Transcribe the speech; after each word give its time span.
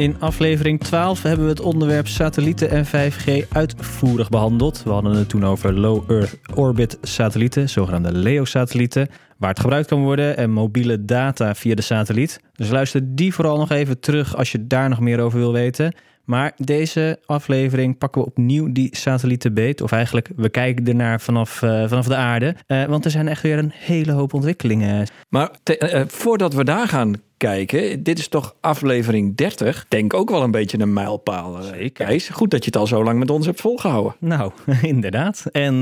In 0.00 0.20
aflevering 0.20 0.80
12 0.80 1.22
hebben 1.22 1.44
we 1.44 1.50
het 1.50 1.60
onderwerp 1.60 2.06
satellieten 2.06 2.70
en 2.70 2.86
5G 2.86 3.48
uitvoerig 3.48 4.28
behandeld. 4.28 4.82
We 4.82 4.90
hadden 4.90 5.12
het 5.12 5.28
toen 5.28 5.44
over 5.44 5.72
low 5.72 6.10
Earth 6.10 6.38
orbit 6.54 6.98
satellieten, 7.02 7.68
zogenaamde 7.68 8.12
LEO-satellieten, 8.12 9.08
waar 9.38 9.50
het 9.50 9.60
gebruikt 9.60 9.88
kan 9.88 10.02
worden 10.02 10.36
en 10.36 10.50
mobiele 10.50 11.04
data 11.04 11.54
via 11.54 11.74
de 11.74 11.82
satelliet. 11.82 12.40
Dus 12.52 12.70
luister 12.70 13.00
die 13.04 13.34
vooral 13.34 13.58
nog 13.58 13.70
even 13.70 14.00
terug 14.00 14.36
als 14.36 14.52
je 14.52 14.66
daar 14.66 14.88
nog 14.88 15.00
meer 15.00 15.20
over 15.20 15.38
wil 15.38 15.52
weten. 15.52 15.94
Maar 16.24 16.52
deze 16.56 17.18
aflevering 17.26 17.98
pakken 17.98 18.20
we 18.20 18.26
opnieuw 18.26 18.72
die 18.72 18.96
satellieten 18.96 19.54
beet. 19.54 19.80
Of 19.80 19.92
eigenlijk, 19.92 20.30
we 20.36 20.48
kijken 20.48 20.86
ernaar 20.86 21.20
vanaf, 21.20 21.62
uh, 21.62 21.88
vanaf 21.88 22.06
de 22.06 22.16
aarde. 22.16 22.54
Uh, 22.66 22.84
want 22.84 23.04
er 23.04 23.10
zijn 23.10 23.28
echt 23.28 23.42
weer 23.42 23.58
een 23.58 23.72
hele 23.74 24.12
hoop 24.12 24.34
ontwikkelingen. 24.34 25.06
Maar 25.28 25.50
te, 25.62 25.92
uh, 25.94 26.02
voordat 26.06 26.54
we 26.54 26.64
daar 26.64 26.88
gaan 26.88 27.14
kijken, 27.36 28.02
dit 28.02 28.18
is 28.18 28.28
toch 28.28 28.54
aflevering 28.60 29.36
30. 29.36 29.86
Denk 29.88 30.14
ook 30.14 30.30
wel 30.30 30.42
een 30.42 30.50
beetje 30.50 30.78
een 30.78 30.92
mijlpaal. 30.92 31.62
Zeker. 31.62 32.06
Kees. 32.06 32.28
Goed 32.28 32.50
dat 32.50 32.64
je 32.64 32.70
het 32.70 32.80
al 32.80 32.86
zo 32.86 33.04
lang 33.04 33.18
met 33.18 33.30
ons 33.30 33.46
hebt 33.46 33.60
volgehouden. 33.60 34.14
Nou, 34.18 34.52
inderdaad. 34.82 35.44
En 35.52 35.80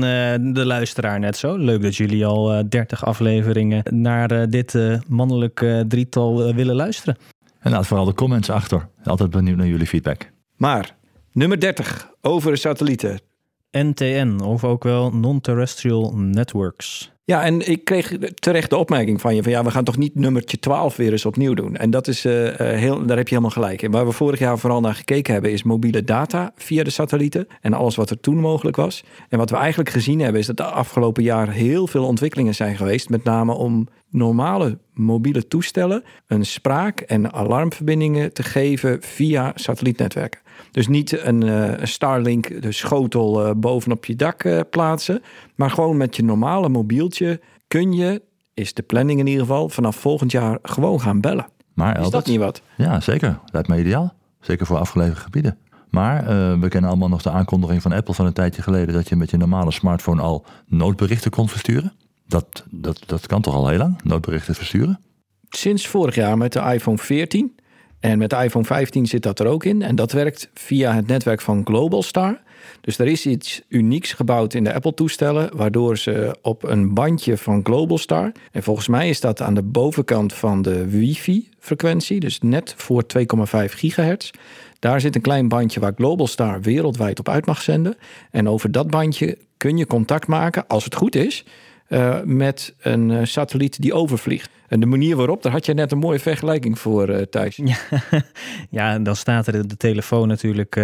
de 0.53 0.65
luisteraar 0.65 1.19
net 1.19 1.37
zo. 1.37 1.57
Leuk 1.57 1.81
dat 1.81 1.95
jullie 1.95 2.25
al 2.25 2.69
30 2.69 3.05
afleveringen 3.05 3.83
naar 3.89 4.49
dit 4.49 4.77
mannelijk 5.07 5.65
drietal 5.87 6.53
willen 6.53 6.75
luisteren. 6.75 7.17
En 7.59 7.71
laat 7.71 7.87
vooral 7.87 8.05
de 8.05 8.13
comments 8.13 8.49
achter. 8.49 8.89
Altijd 9.03 9.29
benieuwd 9.29 9.57
naar 9.57 9.67
jullie 9.67 9.87
feedback. 9.87 10.31
Maar 10.55 10.95
nummer 11.31 11.59
30 11.59 12.11
over 12.21 12.57
satellieten. 12.57 13.19
NTN, 13.71 14.39
of 14.43 14.63
ook 14.63 14.83
wel 14.83 15.11
Non-Terrestrial 15.11 16.13
Networks. 16.15 17.11
Ja, 17.29 17.43
en 17.43 17.69
ik 17.69 17.83
kreeg 17.83 18.17
terecht 18.35 18.69
de 18.69 18.77
opmerking 18.77 19.21
van 19.21 19.35
je 19.35 19.43
van 19.43 19.51
ja, 19.51 19.63
we 19.63 19.71
gaan 19.71 19.83
toch 19.83 19.97
niet 19.97 20.15
nummertje 20.15 20.59
12 20.59 20.95
weer 20.95 21.11
eens 21.11 21.25
opnieuw 21.25 21.53
doen. 21.53 21.75
En 21.75 21.89
dat 21.89 22.07
is 22.07 22.25
uh, 22.25 22.33
heel, 22.55 23.05
daar 23.05 23.17
heb 23.17 23.27
je 23.27 23.35
helemaal 23.35 23.49
gelijk 23.49 23.81
in. 23.81 23.91
Waar 23.91 24.05
we 24.05 24.11
vorig 24.11 24.39
jaar 24.39 24.59
vooral 24.59 24.81
naar 24.81 24.95
gekeken 24.95 25.33
hebben, 25.33 25.51
is 25.51 25.63
mobiele 25.63 26.03
data 26.03 26.51
via 26.55 26.83
de 26.83 26.89
satellieten 26.89 27.47
en 27.61 27.73
alles 27.73 27.95
wat 27.95 28.09
er 28.09 28.19
toen 28.19 28.37
mogelijk 28.37 28.75
was. 28.75 29.03
En 29.29 29.37
wat 29.37 29.49
we 29.49 29.55
eigenlijk 29.55 29.89
gezien 29.89 30.19
hebben, 30.19 30.39
is 30.39 30.47
dat 30.47 30.57
de 30.57 30.63
afgelopen 30.63 31.23
jaar 31.23 31.51
heel 31.51 31.87
veel 31.87 32.05
ontwikkelingen 32.05 32.55
zijn 32.55 32.77
geweest, 32.77 33.09
met 33.09 33.23
name 33.23 33.53
om 33.53 33.87
normale 34.09 34.77
mobiele 34.93 35.47
toestellen 35.47 36.03
een 36.27 36.45
spraak- 36.45 37.01
en 37.01 37.33
alarmverbindingen 37.33 38.33
te 38.33 38.43
geven 38.43 38.97
via 39.01 39.51
satellietnetwerken. 39.55 40.39
Dus 40.71 40.87
niet 40.87 41.23
een, 41.23 41.45
uh, 41.45 41.73
Starlink, 41.81 42.61
de 42.61 42.71
schotel 42.71 43.47
uh, 43.47 43.51
bovenop 43.55 44.05
je 44.05 44.15
dak 44.15 44.43
uh, 44.43 44.59
plaatsen. 44.69 45.21
Maar 45.55 45.71
gewoon 45.71 45.97
met 45.97 46.15
je 46.15 46.23
normale 46.23 46.69
mobieltje 46.69 47.41
kun 47.67 47.93
je, 47.93 48.21
is 48.53 48.73
de 48.73 48.81
planning 48.81 49.19
in 49.19 49.27
ieder 49.27 49.41
geval, 49.41 49.69
vanaf 49.69 49.95
volgend 49.95 50.31
jaar 50.31 50.57
gewoon 50.61 51.01
gaan 51.01 51.21
bellen. 51.21 51.47
Maar, 51.73 52.01
is 52.01 52.09
dat 52.09 52.25
niet 52.25 52.39
wat? 52.39 52.61
Ja, 52.77 52.99
zeker. 52.99 53.39
Lijkt 53.51 53.67
me 53.67 53.79
ideaal. 53.79 54.13
Zeker 54.39 54.65
voor 54.65 54.77
afgelegen 54.77 55.17
gebieden. 55.17 55.57
Maar 55.89 56.25
we 56.59 56.67
kennen 56.67 56.89
allemaal 56.89 57.09
nog 57.09 57.21
de 57.21 57.31
aankondiging 57.31 57.81
van 57.81 57.91
Apple 57.91 58.13
van 58.13 58.25
een 58.25 58.33
tijdje 58.33 58.61
geleden 58.61 58.93
dat 58.93 59.09
je 59.09 59.15
met 59.15 59.29
je 59.29 59.37
normale 59.37 59.71
smartphone 59.71 60.21
al 60.21 60.45
noodberichten 60.65 61.31
kon 61.31 61.49
versturen. 61.49 61.93
Dat, 62.27 62.65
dat, 62.69 63.03
dat 63.05 63.27
kan 63.27 63.41
toch 63.41 63.55
al 63.55 63.67
heel 63.67 63.77
lang, 63.77 64.03
noodberichten 64.03 64.55
versturen? 64.55 64.99
Sinds 65.49 65.87
vorig 65.87 66.15
jaar 66.15 66.37
met 66.37 66.53
de 66.53 66.59
iPhone 66.59 66.97
14 66.97 67.58
en 67.99 68.17
met 68.17 68.29
de 68.29 68.35
iPhone 68.35 68.65
15 68.65 69.05
zit 69.05 69.23
dat 69.23 69.39
er 69.39 69.47
ook 69.47 69.63
in. 69.63 69.81
En 69.81 69.95
dat 69.95 70.11
werkt 70.11 70.49
via 70.53 70.93
het 70.93 71.07
netwerk 71.07 71.41
van 71.41 71.65
Globalstar. 71.65 72.39
Dus 72.81 72.97
er 72.97 73.07
is 73.07 73.25
iets 73.25 73.61
unieks 73.67 74.13
gebouwd 74.13 74.53
in 74.53 74.63
de 74.63 74.73
Apple-toestellen, 74.73 75.57
waardoor 75.57 75.97
ze 75.97 76.37
op 76.41 76.63
een 76.63 76.93
bandje 76.93 77.37
van 77.37 77.59
Globalstar. 77.63 78.31
En 78.51 78.63
volgens 78.63 78.87
mij 78.87 79.09
is 79.09 79.19
dat 79.19 79.41
aan 79.41 79.53
de 79.53 79.63
bovenkant 79.63 80.33
van 80.33 80.61
de 80.61 80.89
wifi-frequentie, 80.89 82.19
dus 82.19 82.39
net 82.41 82.73
voor 82.77 83.03
2,5 83.17 83.25
gigahertz. 83.65 84.31
Daar 84.79 85.01
zit 85.01 85.15
een 85.15 85.21
klein 85.21 85.47
bandje 85.47 85.79
waar 85.79 85.93
Globalstar 85.95 86.61
wereldwijd 86.61 87.19
op 87.19 87.29
uit 87.29 87.45
mag 87.45 87.61
zenden. 87.61 87.97
En 88.31 88.49
over 88.49 88.71
dat 88.71 88.89
bandje 88.89 89.37
kun 89.57 89.77
je 89.77 89.87
contact 89.87 90.27
maken, 90.27 90.67
als 90.67 90.83
het 90.83 90.95
goed 90.95 91.15
is, 91.15 91.45
uh, 91.89 92.21
met 92.23 92.75
een 92.81 93.09
uh, 93.09 93.19
satelliet 93.23 93.81
die 93.81 93.93
overvliegt. 93.93 94.49
En 94.67 94.79
de 94.79 94.85
manier 94.85 95.15
waarop, 95.15 95.43
daar 95.43 95.51
had 95.51 95.65
je 95.65 95.73
net 95.73 95.91
een 95.91 95.97
mooie 95.97 96.19
vergelijking 96.19 96.79
voor, 96.79 97.09
uh, 97.09 97.21
Thijs. 97.21 97.59
Ja, 97.63 97.77
ja, 98.69 98.99
dan 98.99 99.15
staat 99.15 99.47
er 99.47 99.67
de 99.67 99.77
telefoon 99.77 100.27
natuurlijk, 100.27 100.75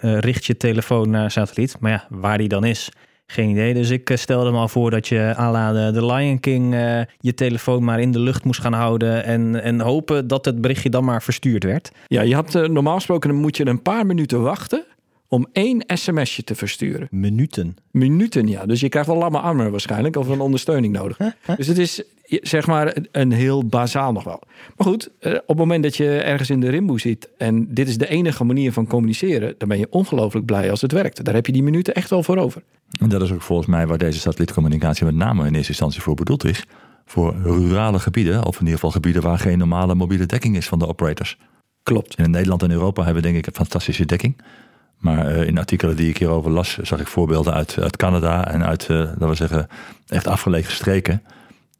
richt 0.00 0.44
je 0.44 0.56
telefoon 0.56 1.10
naar 1.10 1.30
satelliet. 1.30 1.76
Maar 1.80 1.90
ja, 1.90 2.06
waar 2.08 2.38
die 2.38 2.48
dan 2.48 2.64
is, 2.64 2.88
geen 3.26 3.48
idee. 3.48 3.74
Dus 3.74 3.90
ik 3.90 4.10
stelde 4.14 4.50
me 4.50 4.56
al 4.56 4.68
voor 4.68 4.90
dat 4.90 5.08
je 5.08 5.34
à 5.38 5.50
la 5.50 5.72
de, 5.72 5.92
de 5.92 6.06
Lion 6.06 6.40
King 6.40 6.74
je 7.18 7.34
telefoon 7.34 7.84
maar 7.84 8.00
in 8.00 8.12
de 8.12 8.18
lucht 8.18 8.44
moest 8.44 8.60
gaan 8.60 8.72
houden. 8.72 9.24
En, 9.24 9.62
en 9.62 9.80
hopen 9.80 10.26
dat 10.26 10.44
het 10.44 10.60
berichtje 10.60 10.90
dan 10.90 11.04
maar 11.04 11.22
verstuurd 11.22 11.64
werd. 11.64 11.92
Ja, 12.06 12.22
je 12.22 12.34
had 12.34 12.52
normaal 12.52 12.94
gesproken 12.94 13.34
moet 13.34 13.56
je 13.56 13.66
een 13.66 13.82
paar 13.82 14.06
minuten 14.06 14.42
wachten 14.42 14.84
om 15.32 15.46
één 15.52 15.82
sms'je 15.86 16.44
te 16.44 16.54
versturen. 16.54 17.08
Minuten? 17.10 17.76
Minuten, 17.90 18.48
ja. 18.48 18.66
Dus 18.66 18.80
je 18.80 18.88
krijgt 18.88 19.08
wel 19.08 19.18
lamme 19.18 19.38
armen 19.38 19.70
waarschijnlijk 19.70 20.16
of 20.16 20.28
een 20.28 20.40
ondersteuning 20.40 20.92
nodig. 20.94 21.16
dus 21.56 21.66
het 21.66 21.78
is 21.78 22.02
zeg 22.24 22.66
maar 22.66 22.96
een 23.12 23.32
heel 23.32 23.66
bazaal 23.66 24.12
nog 24.12 24.24
wel. 24.24 24.42
Maar 24.76 24.86
goed, 24.86 25.10
op 25.22 25.42
het 25.46 25.56
moment 25.56 25.82
dat 25.82 25.96
je 25.96 26.18
ergens 26.18 26.50
in 26.50 26.60
de 26.60 26.68
rimboe 26.68 27.00
zit 27.00 27.28
en 27.38 27.74
dit 27.74 27.88
is 27.88 27.98
de 27.98 28.08
enige 28.08 28.44
manier 28.44 28.72
van 28.72 28.86
communiceren, 28.86 29.54
dan 29.58 29.68
ben 29.68 29.78
je 29.78 29.86
ongelooflijk 29.90 30.46
blij 30.46 30.70
als 30.70 30.80
het 30.80 30.92
werkt. 30.92 31.24
Daar 31.24 31.34
heb 31.34 31.46
je 31.46 31.52
die 31.52 31.62
minuten 31.62 31.94
echt 31.94 32.10
wel 32.10 32.22
voor 32.22 32.36
over. 32.36 32.62
En 33.00 33.08
dat 33.08 33.22
is 33.22 33.32
ook 33.32 33.42
volgens 33.42 33.68
mij 33.68 33.86
waar 33.86 33.98
deze 33.98 34.18
satellietcommunicatie 34.18 35.04
met 35.04 35.14
name 35.14 35.46
in 35.46 35.54
eerste 35.54 35.68
instantie 35.68 36.00
voor 36.00 36.14
bedoeld 36.14 36.44
is. 36.44 36.64
Voor 37.04 37.34
rurale 37.42 37.98
gebieden, 37.98 38.44
of 38.44 38.54
in 38.54 38.60
ieder 38.60 38.74
geval 38.74 38.90
gebieden 38.90 39.22
waar 39.22 39.38
geen 39.38 39.58
normale 39.58 39.94
mobiele 39.94 40.26
dekking 40.26 40.56
is 40.56 40.68
van 40.68 40.78
de 40.78 40.86
operators. 40.86 41.38
Klopt. 41.82 42.18
In 42.18 42.30
Nederland 42.30 42.62
en 42.62 42.70
Europa 42.70 43.04
hebben 43.04 43.22
we 43.22 43.28
denk 43.28 43.38
ik 43.38 43.46
een 43.46 43.54
fantastische 43.54 44.06
dekking. 44.06 44.36
Maar 45.02 45.36
uh, 45.36 45.46
in 45.46 45.58
artikelen 45.58 45.96
die 45.96 46.08
ik 46.08 46.18
hierover 46.18 46.50
las, 46.50 46.78
zag 46.82 47.00
ik 47.00 47.06
voorbeelden 47.06 47.54
uit, 47.54 47.78
uit 47.80 47.96
Canada 47.96 48.48
en 48.48 48.66
uit, 48.66 48.88
uh, 48.88 48.98
laten 48.98 49.28
we 49.28 49.34
zeggen, 49.34 49.68
echt 50.06 50.26
afgelegen 50.26 50.72
streken. 50.72 51.22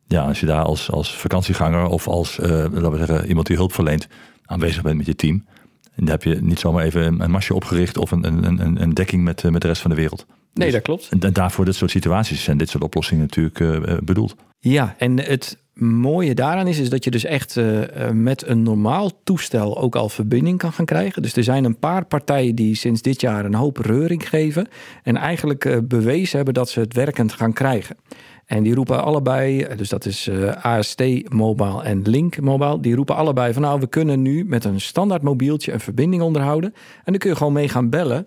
Ja, 0.06 0.22
als 0.22 0.41
je 0.41 0.47
daar 0.47 0.62
als, 0.62 0.91
als 0.91 1.16
vakantieganger 1.16 1.87
of 1.87 2.09
als, 2.09 2.38
uh, 2.38 2.47
laten 2.49 2.91
we 2.91 2.97
zeggen, 2.97 3.27
iemand 3.27 3.47
die 3.47 3.56
hulp 3.56 3.72
verleent, 3.72 4.09
aanwezig 4.44 4.82
bent 4.82 4.97
met 4.97 5.06
je 5.06 5.16
team. 5.16 5.44
En 5.82 6.05
dan 6.05 6.09
heb 6.09 6.22
je 6.22 6.43
niet 6.43 6.59
zomaar 6.59 6.84
even 6.84 7.21
een, 7.21 7.31
masje 7.31 7.55
opgericht 7.55 7.99
of 7.99 8.11
een, 8.11 8.25
een, 8.25 8.61
een, 8.61 8.82
een 8.82 8.94
dekking 8.94 9.25
met, 9.25 9.50
met 9.50 9.62
de 9.62 9.69
rest 9.69 9.82
van 9.82 9.91
de 9.91 9.97
wereld. 9.97 10.27
Nee, 10.55 10.65
dus, 10.66 10.75
dat 10.75 10.82
klopt. 10.82 11.09
En, 11.11 11.21
en 11.21 11.32
daarvoor 11.32 11.65
dit 11.65 11.75
soort 11.75 11.91
situaties 11.91 12.43
zijn 12.43 12.56
dit 12.56 12.69
soort 12.69 12.84
oplossingen 12.84 13.22
natuurlijk 13.22 14.05
bedoeld. 14.05 14.37
Ja, 14.59 14.94
en 14.99 15.21
het 15.21 15.59
mooie 15.75 16.34
daaraan 16.34 16.66
is, 16.66 16.78
is 16.78 16.91
dat 16.91 17.05
je 17.05 17.10
dus 17.10 17.25
echt 17.25 17.56
uh, 17.56 17.81
met 18.12 18.47
een 18.47 18.62
normaal 18.62 19.10
toestel 19.25 19.78
ook 19.78 19.97
al 19.97 20.09
verbinding 20.09 20.59
kan 20.59 20.72
gaan 20.72 20.84
krijgen. 20.84 21.22
Dus 21.22 21.37
er 21.37 21.44
zijn 21.44 21.65
een 21.65 21.78
paar 21.78 22.05
partijen 22.05 22.55
die 22.55 22.75
sinds 22.75 23.03
dit 23.03 23.21
jaar 23.21 23.44
een 23.44 23.55
hoop 23.55 23.77
reuring 23.77 24.28
geven. 24.28 24.69
En 25.03 25.16
eigenlijk 25.16 25.65
uh, 25.65 25.77
bewezen 25.84 26.37
hebben 26.37 26.55
dat 26.55 26.71
ze 26.71 26.81
het 26.81 26.94
werkend 26.94 27.32
gaan 27.32 27.53
krijgen. 27.53 27.97
En 28.47 28.62
die 28.62 28.75
roepen 28.75 29.05
allebei, 29.05 29.66
dus 29.77 29.88
dat 29.88 30.05
is 30.05 30.31
AST 30.62 31.03
Mobile 31.28 31.82
en 31.82 32.03
Link 32.03 32.41
Mobile, 32.41 32.81
die 32.81 32.94
roepen 32.94 33.16
allebei 33.16 33.53
van 33.53 33.62
nou, 33.62 33.81
we 33.81 33.87
kunnen 33.87 34.22
nu 34.22 34.44
met 34.44 34.65
een 34.65 34.81
standaard 34.81 35.22
mobieltje 35.22 35.72
een 35.72 35.81
verbinding 35.81 36.22
onderhouden. 36.22 36.75
En 36.75 37.03
dan 37.05 37.19
kun 37.19 37.31
je 37.31 37.37
gewoon 37.37 37.53
mee 37.53 37.69
gaan 37.69 37.91
bellen 37.91 38.27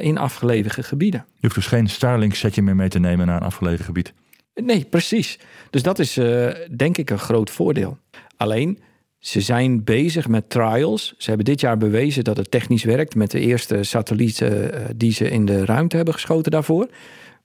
in 0.00 0.18
afgelegen 0.18 0.84
gebieden. 0.84 1.24
Je 1.26 1.40
hoeft 1.40 1.54
dus 1.54 1.66
geen 1.66 1.88
Starlink 1.88 2.34
setje 2.34 2.62
meer 2.62 2.76
mee 2.76 2.88
te 2.88 2.98
nemen 2.98 3.26
naar 3.26 3.36
een 3.36 3.46
afgelegen 3.46 3.84
gebied. 3.84 4.12
Nee, 4.54 4.84
precies. 4.84 5.38
Dus 5.70 5.82
dat 5.82 5.98
is 5.98 6.18
uh, 6.18 6.50
denk 6.76 6.98
ik 6.98 7.10
een 7.10 7.18
groot 7.18 7.50
voordeel. 7.50 7.98
Alleen, 8.36 8.78
ze 9.18 9.40
zijn 9.40 9.84
bezig 9.84 10.28
met 10.28 10.50
trials. 10.50 11.14
Ze 11.18 11.28
hebben 11.28 11.44
dit 11.44 11.60
jaar 11.60 11.76
bewezen 11.78 12.24
dat 12.24 12.36
het 12.36 12.50
technisch 12.50 12.84
werkt 12.84 13.14
met 13.14 13.30
de 13.30 13.40
eerste 13.40 13.82
satellieten 13.82 14.74
uh, 14.74 14.80
die 14.96 15.12
ze 15.12 15.30
in 15.30 15.44
de 15.44 15.64
ruimte 15.64 15.96
hebben 15.96 16.14
geschoten 16.14 16.50
daarvoor. 16.50 16.88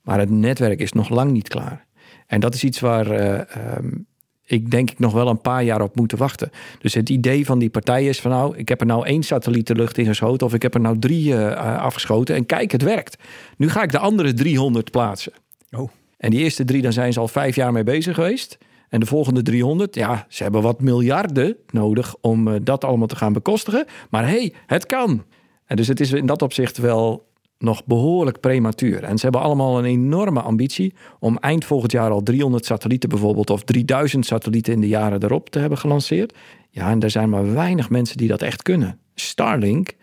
Maar 0.02 0.20
het 0.20 0.30
netwerk 0.30 0.80
is 0.80 0.92
nog 0.92 1.10
lang 1.10 1.32
niet 1.32 1.48
klaar. 1.48 1.86
En 2.28 2.40
dat 2.40 2.54
is 2.54 2.64
iets 2.64 2.80
waar 2.80 3.12
uh, 3.12 3.78
um, 3.78 4.08
ik 4.46 4.72
denk 4.72 4.92
ik 4.92 5.00
nog 5.00 5.14
wel 5.14 5.28
een 5.28 5.42
paar 5.42 5.64
jaar 5.64 5.82
op 5.82 5.96
moeten 5.96 6.18
wachten. 6.18 6.52
Dus 6.80 6.94
het 6.94 7.10
idee 7.10 7.46
van 7.46 7.60
die 7.60 7.70
partij 7.70 8.06
is 8.06 8.22
van 8.22 8.32
nou, 8.32 8.58
ik 8.58 8.70
heb 8.70 8.80
er 8.80 8.86
nou 8.86 9.06
één 9.06 9.24
satelliet 9.24 9.68
de 9.68 9.76
lucht 9.76 9.98
in 9.98 10.06
geschoten 10.06 10.48
of 10.48 10.54
ik 10.54 10.62
heb 10.62 10.74
er 10.74 10.80
nou 10.80 11.00
drie 11.00 11.36
afgeschoten 11.36 12.36
en 12.36 12.46
kijk, 12.46 12.72
het 12.72 12.82
werkt. 12.82 13.18
Nu 13.58 13.70
ga 13.70 13.84
ik 13.84 13.92
de 13.92 14.00
andere 14.00 14.34
300 14.34 14.92
plaatsen. 14.92 15.34
Oh. 15.72 15.90
En 16.20 16.30
die 16.30 16.40
eerste 16.40 16.66
drie, 16.66 16.82
daar 16.82 16.94
zijn 16.94 17.14
ze 17.14 17.20
al 17.20 17.28
vijf 17.28 17.56
jaar 17.56 17.72
mee 17.72 17.84
bezig 17.84 18.16
geweest. 18.16 18.58
En 18.90 19.00
de 19.00 19.06
volgende 19.06 19.42
300, 19.42 19.96
ja, 19.96 20.26
ze 20.30 20.44
hebben 20.44 20.62
wat 20.62 20.82
miljarden 20.82 21.58
nodig 21.72 22.16
om 22.22 22.48
uh, 22.48 22.56
dat 22.64 22.84
allemaal 22.84 23.08
te 23.08 23.16
gaan 23.16 23.34
bekostigen. 23.34 23.86
Maar 24.10 24.28
hey, 24.28 24.54
het 24.66 24.86
kan. 24.86 25.24
En 25.66 25.76
dus 25.76 25.88
het 25.88 26.00
is 26.00 26.12
in 26.12 26.26
dat 26.26 26.42
opzicht 26.42 26.78
wel 26.78 27.28
nog 27.58 27.86
behoorlijk 27.86 28.40
prematuur. 28.40 29.04
En 29.04 29.18
ze 29.18 29.24
hebben 29.24 29.42
allemaal 29.42 29.78
een 29.78 29.86
enorme 29.86 30.42
ambitie 30.42 30.94
om 31.20 31.38
eind 31.38 31.66
volgend 31.66 31.92
jaar 31.92 32.10
al 32.10 32.24
300 32.24 32.66
satellieten 32.66 33.10
bijvoorbeeld 33.10 33.50
of 33.50 33.64
3000 33.64 34.26
satellieten 34.26 34.74
in 34.74 34.82
de 34.82 34.88
jaren 34.88 35.24
erop 35.24 35.50
te 35.50 35.60
hebben 35.60 35.78
gelanceerd. 35.78 36.36
Ja, 36.70 36.90
en 36.90 37.00
er 37.00 37.10
zijn 37.10 37.30
maar 37.30 37.54
weinig 37.54 37.90
mensen 37.90 38.18
die 38.18 38.28
dat 38.28 38.42
echt 38.42 38.62
kunnen. 38.62 39.00
Starlink, 39.16 39.94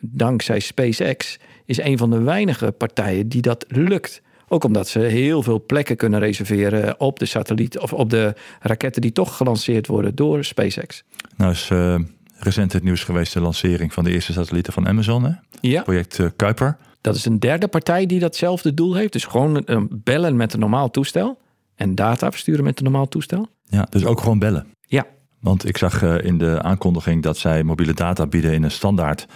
dankzij 0.00 0.60
SpaceX, 0.60 1.38
is 1.64 1.78
een 1.78 1.98
van 1.98 2.10
de 2.10 2.22
weinige 2.22 2.72
partijen 2.72 3.28
die 3.28 3.42
dat 3.42 3.64
lukt. 3.68 4.22
Ook 4.54 4.64
omdat 4.64 4.88
ze 4.88 4.98
heel 4.98 5.42
veel 5.42 5.64
plekken 5.66 5.96
kunnen 5.96 6.20
reserveren 6.20 7.00
op 7.00 7.18
de 7.18 7.26
satelliet 7.26 7.78
of 7.78 7.92
op 7.92 8.10
de 8.10 8.34
raketten 8.60 9.02
die 9.02 9.12
toch 9.12 9.36
gelanceerd 9.36 9.86
worden 9.86 10.14
door 10.14 10.44
SpaceX. 10.44 11.04
Nou 11.36 11.50
is 11.50 11.70
uh, 11.70 11.98
recent 12.36 12.72
het 12.72 12.82
nieuws 12.82 13.04
geweest 13.04 13.32
de 13.32 13.40
lancering 13.40 13.92
van 13.92 14.04
de 14.04 14.10
eerste 14.10 14.32
satellieten 14.32 14.72
van 14.72 14.88
Amazon, 14.88 15.24
hè? 15.24 15.32
Ja. 15.60 15.82
project 15.82 16.18
uh, 16.18 16.26
Kuiper. 16.36 16.76
Dat 17.00 17.14
is 17.14 17.24
een 17.24 17.40
derde 17.40 17.68
partij 17.68 18.06
die 18.06 18.20
datzelfde 18.20 18.74
doel 18.74 18.94
heeft. 18.94 19.12
Dus 19.12 19.24
gewoon 19.24 19.62
uh, 19.66 19.80
bellen 19.90 20.36
met 20.36 20.52
een 20.52 20.60
normaal 20.60 20.90
toestel 20.90 21.38
en 21.74 21.94
data 21.94 22.30
versturen 22.30 22.64
met 22.64 22.78
een 22.78 22.84
normaal 22.84 23.08
toestel. 23.08 23.48
Ja, 23.68 23.86
dus 23.90 24.04
ook 24.04 24.20
gewoon 24.20 24.38
bellen. 24.38 24.66
Ja. 24.86 25.06
Want 25.40 25.68
ik 25.68 25.76
zag 25.76 26.02
in 26.02 26.38
de 26.38 26.62
aankondiging 26.62 27.22
dat 27.22 27.36
zij 27.36 27.62
mobiele 27.62 27.94
data 27.94 28.26
bieden 28.26 28.52
in 28.52 28.62
een 28.62 28.70
standaard 28.70 29.26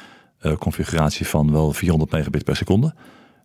configuratie 0.59 1.26
van 1.26 1.53
wel 1.53 1.73
400 1.73 2.11
megabit 2.11 2.44
per 2.44 2.56
seconde. 2.56 2.94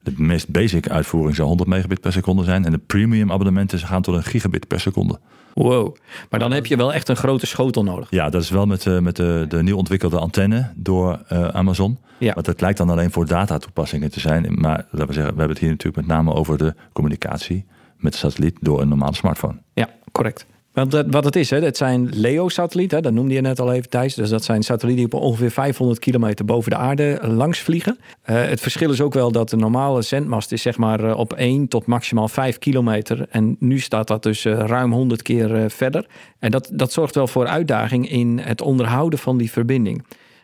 De 0.04 0.14
meest 0.18 0.50
basic 0.50 0.90
uitvoering 0.90 1.36
zou 1.36 1.48
100 1.48 1.70
megabit 1.70 2.02
per 2.02 2.12
seconde 2.12 2.44
zijn. 2.44 2.66
En 2.66 2.72
de 2.72 2.78
premium 2.78 3.32
abonnementen 3.32 3.80
gaan 3.80 4.02
tot 4.02 4.16
een 4.16 4.24
gigabit 4.24 4.68
per 4.68 4.80
seconde. 4.80 5.20
Wow, 5.54 5.96
maar 6.30 6.40
dan 6.40 6.52
heb 6.52 6.66
je 6.66 6.76
wel 6.76 6.94
echt 6.94 7.10
een 7.10 7.16
grote 7.16 7.46
schotel 7.46 7.84
nodig. 7.84 8.08
Ja, 8.10 8.30
dat 8.30 8.42
is 8.42 8.50
wel 8.50 8.66
met, 8.66 8.86
uh, 8.86 9.00
met 9.00 9.16
de, 9.16 9.46
de 9.48 9.64
nieuw 9.64 9.78
ontwikkelde 9.78 10.20
antenne 10.20 10.72
door 10.76 11.22
uh, 11.32 11.48
Amazon. 11.48 11.98
Ja. 12.18 12.34
Want 12.34 12.46
het 12.46 12.62
lijkt 12.62 12.78
dan 12.78 12.90
alleen 12.90 13.12
voor 13.12 13.26
datatoepassingen 13.26 14.12
te 14.12 14.20
zijn. 14.20 14.48
Maar 14.50 14.86
laten 14.90 15.08
we 15.08 15.14
zeggen, 15.14 15.34
we 15.34 15.40
hebben 15.40 15.50
het 15.50 15.60
hier 15.60 15.70
natuurlijk 15.70 16.08
met 16.08 16.16
name 16.16 16.34
over 16.34 16.58
de 16.58 16.74
communicatie 16.94 17.66
met 17.98 18.16
satelliet 18.16 18.58
door 18.62 18.82
een 18.82 18.88
normale 18.88 19.16
smartphone. 19.16 19.58
Ja, 19.74 19.90
correct. 20.12 20.46
Want 20.74 21.04
wat 21.08 21.24
het 21.24 21.36
is, 21.36 21.50
hè, 21.50 21.62
dat 21.62 21.78
zijn 21.78 22.10
LEO-satellieten, 22.14 23.04
dat 23.04 23.14
noemde 23.14 23.34
je 23.34 23.42
net 23.42 23.60
al 23.60 23.74
even 23.74 23.90
Thijs. 23.90 24.14
Dus 24.14 24.30
dat 24.30 24.44
zijn 24.44 24.64
satellieten 24.64 25.06
die 25.06 25.20
op 25.20 25.26
ongeveer 25.26 25.52
500 25.52 26.00
kilometer 26.00 26.46
boven 26.46 26.72
de 26.72 26.78
aarde 26.78 27.20
langs 27.22 27.60
vliegen. 27.60 27.98
Uh, 28.00 28.46
het 28.46 28.62
verschil 28.62 28.92
is 28.92 29.02
ook 29.02 29.14
wel 29.14 29.32
dat 29.32 29.50
de 29.50 29.56
normale 29.56 30.02
zendmast 30.02 30.52
is 30.52 30.62
zeg 30.62 30.78
maar 30.78 31.04
uh, 31.04 31.18
op 31.18 31.34
1 31.34 31.68
tot 31.68 31.86
maximaal 31.86 32.28
5 32.28 32.58
kilometer. 32.58 33.26
En 33.30 33.56
nu 33.60 33.80
staat 33.80 34.08
dat 34.08 34.24
dus 34.24 34.46
ruim 34.46 34.92
100 34.92 35.22
keer 35.22 35.72
verder. 35.72 36.08
En 36.40 36.52
dat, 36.52 36.70
dat 36.74 36.92
zorgt 36.92 37.16
wel 37.16 37.28
voor 37.28 37.48
uitdaging 37.48 38.10
in 38.10 38.40
het 38.40 38.62
onderhouden 38.62 39.20
van 39.20 39.38
die 39.38 39.52
verbinding. 39.52 40.04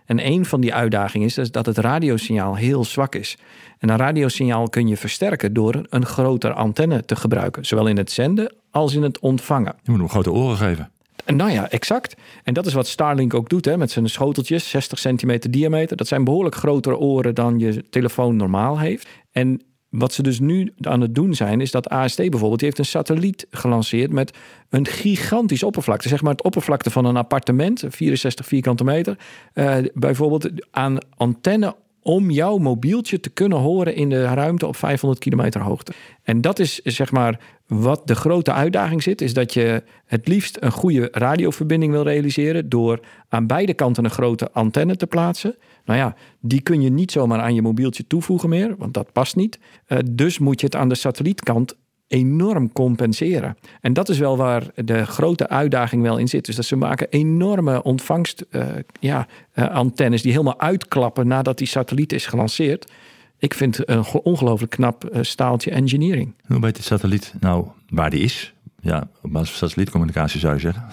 En 0.10 0.26
een 0.28 0.46
van 0.46 0.62
die 0.62 0.74
uitdagingen 0.74 1.28
is 1.28 1.34
dus 1.34 1.52
dat 1.52 1.66
het 1.66 1.78
radiosignaal 1.78 2.56
heel 2.56 2.84
zwak 2.84 3.16
is. 3.16 3.38
En 3.78 3.90
een 3.90 3.98
radiosignaal 3.98 4.70
kun 4.70 4.88
je 4.88 4.98
versterken 4.98 5.54
door 5.54 5.86
een 5.90 6.06
grotere 6.06 6.54
antenne 6.54 7.06
te 7.06 7.16
gebruiken. 7.16 7.66
Zowel 7.66 7.88
in 7.88 7.98
het 7.98 8.12
zenden 8.12 8.54
als 8.72 8.94
in 8.94 9.04
het 9.04 9.20
ontvangen. 9.20 9.76
Je 9.84 9.92
moet 9.92 10.00
hem 10.00 10.10
grote 10.10 10.32
oren 10.32 10.58
geven. 10.58 10.92
En 11.26 11.36
nou 11.36 11.52
ja, 11.52 11.70
exact. 11.70 12.16
En 12.44 12.54
dat 12.54 12.66
is 12.66 12.74
wat 12.74 12.88
Starlink 12.88 13.34
ook 13.34 13.50
doet 13.50 13.66
hè, 13.66 13.78
met 13.78 13.92
zijn 13.92 14.10
schoteltjes, 14.10 14.70
60 14.70 15.00
centimeter 15.00 15.52
diameter. 15.52 15.98
Dat 15.98 16.08
zijn 16.08 16.24
behoorlijk 16.24 16.56
grotere 16.56 16.98
oren 16.98 17.36
dan 17.36 17.60
je 17.60 17.90
telefoon 17.90 18.36
normaal 18.36 18.80
heeft. 18.80 19.08
En 19.32 19.62
wat 19.90 20.14
ze 20.14 20.24
dus 20.24 20.40
nu 20.40 20.74
aan 20.82 21.02
het 21.02 21.16
doen 21.16 21.34
zijn, 21.34 21.62
is 21.62 21.72
dat 21.72 21.90
AST 21.90 22.18
bijvoorbeeld, 22.18 22.62
heeft 22.62 22.78
een 22.78 22.86
satelliet 22.86 23.48
gelanceerd 23.52 24.12
met 24.12 24.38
een 24.70 24.86
gigantische 24.86 25.66
oppervlakte. 25.66 26.08
Zeg 26.08 26.22
maar 26.22 26.32
het 26.32 26.44
oppervlakte 26.44 26.90
van 26.90 27.06
een 27.06 27.18
appartement, 27.18 27.84
64 27.88 28.46
vierkante 28.46 28.84
meter. 28.84 29.18
Uh, 29.54 29.78
bijvoorbeeld 29.94 30.50
aan 30.72 30.98
antenne 31.18 31.76
om 32.02 32.30
jouw 32.32 32.58
mobieltje 32.58 33.20
te 33.20 33.30
kunnen 33.30 33.58
horen 33.58 33.96
in 33.96 34.10
de 34.10 34.24
ruimte 34.24 34.68
op 34.68 34.76
500 34.76 35.22
kilometer 35.22 35.62
hoogte. 35.62 35.94
En 36.24 36.42
dat 36.42 36.60
is 36.60 36.80
zeg 36.84 37.12
maar 37.12 37.40
wat 37.68 38.08
de 38.08 38.16
grote 38.16 38.54
uitdaging 38.54 39.04
zit, 39.04 39.22
is 39.22 39.34
dat 39.34 39.54
je 39.54 39.84
het 40.06 40.28
liefst 40.28 40.58
een 40.60 40.72
goede 40.72 41.08
radioverbinding 41.12 41.92
wil 41.92 42.04
realiseren 42.04 42.70
door 42.70 43.00
aan 43.30 43.48
beide 43.48 43.74
kanten 43.74 44.04
een 44.04 44.10
grote 44.10 44.52
antenne 44.52 44.96
te 44.96 45.08
plaatsen. 45.08 45.56
Nou 45.90 46.02
ja, 46.02 46.16
die 46.40 46.62
kun 46.62 46.82
je 46.82 46.90
niet 46.90 47.12
zomaar 47.12 47.40
aan 47.40 47.54
je 47.54 47.62
mobieltje 47.62 48.08
toevoegen 48.08 48.50
meer, 48.50 48.76
want 48.78 48.94
dat 48.94 49.12
past 49.12 49.36
niet. 49.36 49.60
Uh, 49.88 49.98
dus 50.12 50.40
moet 50.40 50.60
je 50.60 50.66
het 50.66 50.76
aan 50.76 50.90
de 50.90 50.96
satellietkant 50.96 51.76
enorm 52.08 52.72
compenseren. 52.72 53.58
En 53.82 53.94
dat 53.94 54.10
is 54.10 54.18
wel 54.18 54.38
waar 54.38 54.64
de 54.76 55.06
grote 55.06 55.50
uitdaging 55.50 56.02
wel 56.02 56.18
in 56.18 56.28
zit. 56.28 56.46
Dus 56.46 56.56
dat 56.56 56.66
ze 56.66 56.76
maken 56.76 57.10
enorme 57.10 57.84
ontvangst, 57.84 58.46
uh, 58.52 58.66
ja, 59.00 59.28
uh, 59.56 59.80
die 59.96 60.32
helemaal 60.32 60.60
uitklappen 60.60 61.28
nadat 61.28 61.58
die 61.58 61.68
satelliet 61.68 62.14
is 62.14 62.26
gelanceerd. 62.26 62.92
Ik 63.38 63.54
vind 63.54 63.90
een 63.90 64.06
ongelooflijk 64.24 64.72
knap 64.72 65.10
uh, 65.14 65.20
staaltje 65.22 65.72
engineering. 65.72 66.34
Hoe 66.48 66.60
weet 66.60 66.76
de 66.76 66.82
satelliet 66.82 67.34
nou 67.40 67.68
waar 67.90 68.10
die 68.10 68.22
is? 68.22 68.54
Ja, 68.82 69.08
op 69.22 69.32
basis 69.32 69.50
van 69.50 69.68
satellietcommunicatie 69.68 70.40
zou 70.40 70.54
je 70.54 70.60
zeggen. 70.60 70.86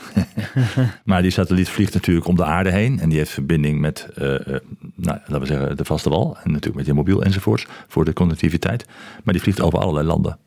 maar 1.05 1.23
die 1.23 1.31
satelliet 1.31 1.69
vliegt 1.69 1.95
natuurlijk 1.95 2.27
om 2.27 2.37
de 2.37 2.45
aarde 2.45 2.71
heen. 2.71 3.01
En 3.01 3.09
die 3.09 3.19
heeft 3.19 3.31
verbinding 3.31 3.81
met, 3.81 4.09
uh, 4.19 4.25
uh, 4.25 4.39
nou, 4.95 5.19
laten 5.27 5.41
we 5.41 5.47
zeggen, 5.47 5.77
de 5.77 5.85
vaste 5.85 6.09
wal. 6.09 6.37
En 6.43 6.51
natuurlijk 6.51 6.77
met 6.77 6.87
je 6.87 6.93
mobiel 6.93 7.23
enzovoorts 7.23 7.67
voor 7.89 8.05
de 8.05 8.13
connectiviteit. 8.13 8.87
Maar 9.25 9.35
die 9.35 9.43
vliegt 9.43 9.61
over 9.61 9.79
allerlei 9.79 10.07
landen. 10.07 10.39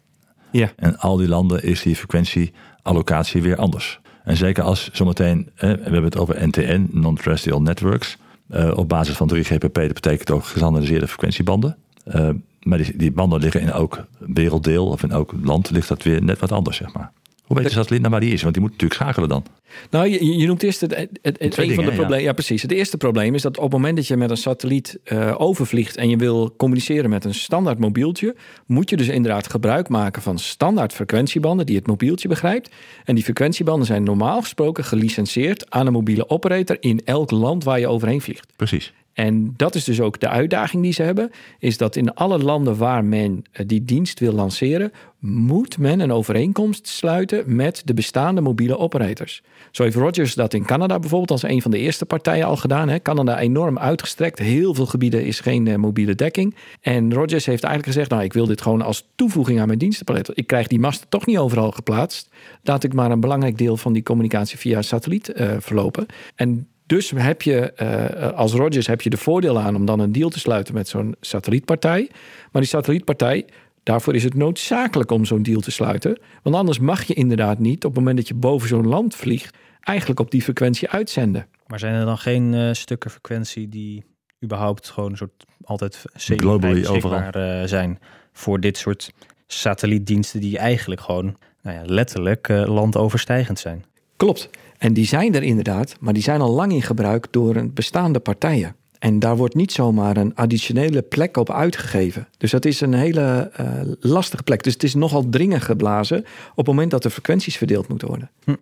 Ja. 0.51 0.71
En 0.75 0.97
al 0.97 1.17
die 1.17 1.27
landen 1.27 1.63
is 1.63 1.81
die 1.81 1.95
frequentieallocatie 1.95 3.41
weer 3.41 3.55
anders. 3.55 3.99
En 4.23 4.37
zeker 4.37 4.63
als 4.63 4.89
zometeen, 4.93 5.49
eh, 5.55 5.61
we 5.61 5.81
hebben 5.81 6.03
het 6.03 6.17
over 6.17 6.47
NTN, 6.47 6.87
Non-Terrestrial 6.91 7.61
Networks. 7.61 8.17
Uh, 8.51 8.71
op 8.77 8.89
basis 8.89 9.15
van 9.15 9.27
3GPP, 9.33 9.73
dat 9.73 9.93
betekent 9.93 10.31
ook 10.31 10.43
gestandardiseerde 10.43 11.07
frequentiebanden. 11.07 11.77
Uh, 12.15 12.29
maar 12.63 12.77
die, 12.77 12.97
die, 12.97 13.11
banden 13.11 13.39
liggen 13.39 13.61
in 13.61 13.69
elk 13.69 14.05
werelddeel 14.19 14.87
of 14.87 15.03
in 15.03 15.11
elk 15.11 15.33
land 15.41 15.69
ligt 15.69 15.87
dat 15.87 16.03
weer 16.03 16.23
net 16.23 16.39
wat 16.39 16.51
anders, 16.51 16.77
zeg 16.77 16.93
maar. 16.93 17.11
Hoe 17.49 17.57
weet 17.57 17.67
de 17.67 17.73
satelliet 17.73 18.01
nou 18.01 18.11
waar 18.11 18.21
die 18.21 18.33
is? 18.33 18.41
Want 18.41 18.53
die 18.53 18.63
moet 18.63 18.71
natuurlijk 18.71 19.01
schakelen 19.01 19.29
dan. 19.29 19.43
Nou, 19.89 20.07
je, 20.07 20.37
je 20.37 20.47
noemt 20.47 20.63
eerst 20.63 20.81
het, 20.81 20.95
het, 20.95 21.09
het 21.21 21.41
een 21.41 21.49
dingen, 21.49 21.75
van 21.75 21.83
de 21.83 21.89
ja. 21.89 21.97
problemen. 21.97 22.23
Ja. 22.23 22.33
precies. 22.33 22.61
Het 22.61 22.71
eerste 22.71 22.97
probleem 22.97 23.35
is 23.35 23.41
dat 23.41 23.57
op 23.57 23.63
het 23.63 23.71
moment 23.71 23.95
dat 23.95 24.07
je 24.07 24.17
met 24.17 24.29
een 24.29 24.37
satelliet 24.37 24.99
uh, 25.05 25.35
overvliegt 25.37 25.95
en 25.95 26.09
je 26.09 26.17
wil 26.17 26.53
communiceren 26.57 27.09
met 27.09 27.25
een 27.25 27.33
standaard 27.33 27.79
mobieltje, 27.79 28.35
moet 28.65 28.89
je 28.89 28.97
dus 28.97 29.07
inderdaad 29.07 29.49
gebruik 29.49 29.89
maken 29.89 30.21
van 30.21 30.39
standaard 30.39 30.93
frequentiebanden 30.93 31.65
die 31.65 31.75
het 31.75 31.87
mobieltje 31.87 32.27
begrijpt. 32.27 32.69
En 33.03 33.15
die 33.15 33.23
frequentiebanden 33.23 33.85
zijn 33.85 34.03
normaal 34.03 34.41
gesproken 34.41 34.83
gelicenseerd 34.83 35.69
aan 35.71 35.87
een 35.87 35.93
mobiele 35.93 36.29
operator 36.29 36.77
in 36.79 37.01
elk 37.05 37.31
land 37.31 37.63
waar 37.63 37.79
je 37.79 37.87
overheen 37.87 38.21
vliegt. 38.21 38.47
Precies. 38.55 38.93
En 39.19 39.53
dat 39.55 39.75
is 39.75 39.83
dus 39.83 40.01
ook 40.01 40.19
de 40.19 40.29
uitdaging 40.29 40.83
die 40.83 40.93
ze 40.93 41.03
hebben, 41.03 41.31
is 41.57 41.77
dat 41.77 41.95
in 41.95 42.13
alle 42.13 42.37
landen 42.37 42.77
waar 42.77 43.05
men 43.05 43.43
die 43.65 43.85
dienst 43.85 44.19
wil 44.19 44.33
lanceren, 44.33 44.91
moet 45.19 45.77
men 45.77 45.99
een 45.99 46.11
overeenkomst 46.11 46.87
sluiten 46.87 47.55
met 47.55 47.81
de 47.85 47.93
bestaande 47.93 48.41
mobiele 48.41 48.77
operators. 48.77 49.41
Zo 49.71 49.83
heeft 49.83 49.95
Rogers 49.95 50.33
dat 50.33 50.53
in 50.53 50.65
Canada 50.65 50.99
bijvoorbeeld 50.99 51.31
als 51.31 51.43
een 51.43 51.61
van 51.61 51.71
de 51.71 51.77
eerste 51.77 52.05
partijen 52.05 52.45
al 52.45 52.57
gedaan. 52.57 52.89
Hè. 52.89 52.99
Canada 52.99 53.39
enorm 53.39 53.79
uitgestrekt, 53.79 54.39
heel 54.39 54.73
veel 54.73 54.85
gebieden 54.85 55.25
is 55.25 55.39
geen 55.39 55.65
uh, 55.65 55.75
mobiele 55.75 56.15
dekking. 56.15 56.55
En 56.81 57.13
Rogers 57.13 57.45
heeft 57.45 57.63
eigenlijk 57.63 57.93
gezegd, 57.93 58.09
nou 58.09 58.23
ik 58.23 58.33
wil 58.33 58.45
dit 58.45 58.61
gewoon 58.61 58.81
als 58.81 59.07
toevoeging 59.15 59.59
aan 59.59 59.67
mijn 59.67 59.79
dienstenpalet. 59.79 60.31
Ik 60.33 60.47
krijg 60.47 60.67
die 60.67 60.79
masten 60.79 61.09
toch 61.09 61.25
niet 61.25 61.37
overal 61.37 61.71
geplaatst. 61.71 62.29
Laat 62.63 62.83
ik 62.83 62.93
maar 62.93 63.11
een 63.11 63.19
belangrijk 63.19 63.57
deel 63.57 63.77
van 63.77 63.93
die 63.93 64.03
communicatie 64.03 64.57
via 64.57 64.81
satelliet 64.81 65.31
uh, 65.35 65.51
verlopen. 65.59 66.05
En 66.35 66.67
dus 66.89 67.11
heb 67.15 67.41
je 67.41 67.73
uh, 67.81 68.37
als 68.37 68.53
Rogers 68.53 68.87
heb 68.87 69.01
je 69.01 69.09
de 69.09 69.17
voordeel 69.17 69.59
aan 69.59 69.75
om 69.75 69.85
dan 69.85 69.99
een 69.99 70.11
deal 70.11 70.29
te 70.29 70.39
sluiten 70.39 70.73
met 70.73 70.87
zo'n 70.87 71.15
satellietpartij. 71.21 72.09
Maar 72.51 72.61
die 72.61 72.71
satellietpartij, 72.71 73.45
daarvoor 73.83 74.15
is 74.15 74.23
het 74.23 74.33
noodzakelijk 74.33 75.11
om 75.11 75.25
zo'n 75.25 75.43
deal 75.43 75.59
te 75.59 75.71
sluiten. 75.71 76.19
Want 76.43 76.55
anders 76.55 76.79
mag 76.79 77.03
je 77.03 77.13
inderdaad 77.13 77.59
niet 77.59 77.85
op 77.85 77.91
het 77.91 77.99
moment 77.99 78.17
dat 78.17 78.27
je 78.27 78.33
boven 78.33 78.67
zo'n 78.67 78.87
land 78.87 79.15
vliegt, 79.15 79.57
eigenlijk 79.79 80.19
op 80.19 80.31
die 80.31 80.41
frequentie 80.41 80.89
uitzenden. 80.89 81.47
Maar 81.67 81.79
zijn 81.79 81.93
er 81.93 82.05
dan 82.05 82.17
geen 82.17 82.53
uh, 82.53 82.73
stukken 82.73 83.11
frequentie 83.11 83.69
die 83.69 84.03
überhaupt 84.43 84.89
gewoon 84.89 85.11
een 85.11 85.17
soort 85.17 85.45
altijd 85.63 86.05
Globally 86.13 86.85
overal 86.85 87.35
uh, 87.35 87.63
zijn 87.63 87.99
voor 88.33 88.59
dit 88.59 88.77
soort 88.77 89.11
satellietdiensten 89.47 90.39
die 90.39 90.57
eigenlijk 90.57 91.01
gewoon 91.01 91.37
nou 91.61 91.77
ja, 91.77 91.83
letterlijk 91.85 92.47
uh, 92.47 92.67
landoverstijgend 92.67 93.59
zijn? 93.59 93.85
Klopt. 94.17 94.49
En 94.79 94.93
die 94.93 95.05
zijn 95.05 95.35
er 95.35 95.43
inderdaad, 95.43 95.95
maar 95.99 96.13
die 96.13 96.23
zijn 96.23 96.41
al 96.41 96.53
lang 96.53 96.71
in 96.71 96.81
gebruik 96.81 97.27
door 97.31 97.55
een 97.55 97.73
bestaande 97.73 98.19
partijen. 98.19 98.75
En 98.99 99.19
daar 99.19 99.37
wordt 99.37 99.55
niet 99.55 99.71
zomaar 99.71 100.17
een 100.17 100.35
additionele 100.35 101.01
plek 101.01 101.37
op 101.37 101.51
uitgegeven. 101.51 102.27
Dus 102.37 102.51
dat 102.51 102.65
is 102.65 102.81
een 102.81 102.93
hele 102.93 103.51
uh, 103.59 103.67
lastige 103.99 104.43
plek. 104.43 104.63
Dus 104.63 104.73
het 104.73 104.83
is 104.83 104.93
nogal 104.93 105.29
dringend 105.29 105.61
geblazen 105.61 106.17
op 106.51 106.57
het 106.57 106.67
moment 106.67 106.91
dat 106.91 107.03
de 107.03 107.09
frequenties 107.09 107.57
verdeeld 107.57 107.87
moeten 107.87 108.07
worden. 108.07 108.31
Hm. 108.43 108.55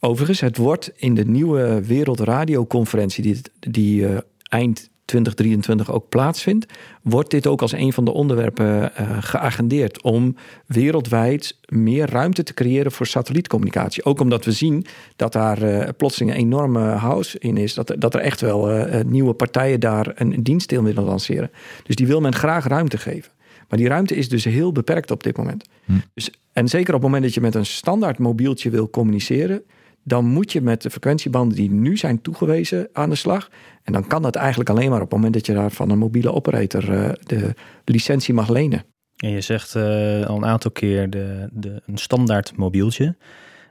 Overigens, 0.00 0.40
het 0.40 0.56
wordt 0.56 0.92
in 0.96 1.14
de 1.14 1.24
nieuwe 1.24 1.82
Wereldradioconferentie 1.84 3.22
die, 3.22 3.40
die 3.58 4.00
uh, 4.00 4.18
eind 4.42 4.90
2023 5.04 5.92
ook 5.92 6.08
plaatsvindt, 6.08 6.66
wordt 7.02 7.30
dit 7.30 7.46
ook 7.46 7.62
als 7.62 7.72
een 7.72 7.92
van 7.92 8.04
de 8.04 8.12
onderwerpen 8.12 8.66
uh, 8.66 9.16
geagendeerd 9.20 10.02
om 10.02 10.36
wereldwijd 10.66 11.58
meer 11.66 12.10
ruimte 12.10 12.42
te 12.42 12.54
creëren 12.54 12.92
voor 12.92 13.06
satellietcommunicatie. 13.06 14.04
Ook 14.04 14.20
omdat 14.20 14.44
we 14.44 14.52
zien 14.52 14.86
dat 15.16 15.32
daar 15.32 15.62
uh, 15.62 15.88
plotseling 15.96 16.30
een 16.30 16.38
enorme 16.38 16.80
house 16.80 17.38
in 17.38 17.56
is, 17.56 17.74
dat, 17.74 17.94
dat 17.98 18.14
er 18.14 18.20
echt 18.20 18.40
wel 18.40 18.76
uh, 18.76 19.00
nieuwe 19.04 19.32
partijen 19.32 19.80
daar 19.80 20.12
een 20.14 20.42
dienstdeel 20.42 20.82
willen 20.82 21.04
lanceren. 21.04 21.50
Dus 21.82 21.96
die 21.96 22.06
wil 22.06 22.20
men 22.20 22.34
graag 22.34 22.66
ruimte 22.66 22.98
geven. 22.98 23.32
Maar 23.68 23.78
die 23.78 23.88
ruimte 23.88 24.14
is 24.14 24.28
dus 24.28 24.44
heel 24.44 24.72
beperkt 24.72 25.10
op 25.10 25.22
dit 25.22 25.36
moment. 25.36 25.64
Hm. 25.84 25.92
Dus, 26.14 26.30
en 26.52 26.68
zeker 26.68 26.94
op 26.94 27.00
het 27.00 27.02
moment 27.02 27.22
dat 27.22 27.34
je 27.34 27.40
met 27.40 27.54
een 27.54 27.66
standaard 27.66 28.18
mobieltje 28.18 28.70
wil 28.70 28.90
communiceren, 28.90 29.62
dan 30.04 30.24
moet 30.24 30.52
je 30.52 30.60
met 30.60 30.82
de 30.82 30.90
frequentiebanden 30.90 31.56
die 31.56 31.70
nu 31.70 31.96
zijn 31.96 32.20
toegewezen 32.20 32.88
aan 32.92 33.10
de 33.10 33.16
slag. 33.16 33.50
En 33.82 33.92
dan 33.92 34.06
kan 34.06 34.22
dat 34.22 34.34
eigenlijk 34.34 34.70
alleen 34.70 34.90
maar 34.90 35.00
op 35.00 35.10
het 35.10 35.12
moment 35.12 35.34
dat 35.34 35.46
je 35.46 35.54
daar 35.54 35.70
van 35.70 35.90
een 35.90 35.98
mobiele 35.98 36.32
operator 36.32 36.90
uh, 36.90 37.08
de 37.24 37.54
licentie 37.84 38.34
mag 38.34 38.48
lenen. 38.48 38.84
En 39.16 39.30
je 39.30 39.40
zegt 39.40 39.74
uh, 39.74 39.82
al 40.26 40.36
een 40.36 40.44
aantal 40.44 40.70
keer 40.70 41.10
de, 41.10 41.48
de, 41.52 41.82
een 41.86 41.98
standaard 41.98 42.56
mobieltje. 42.56 43.16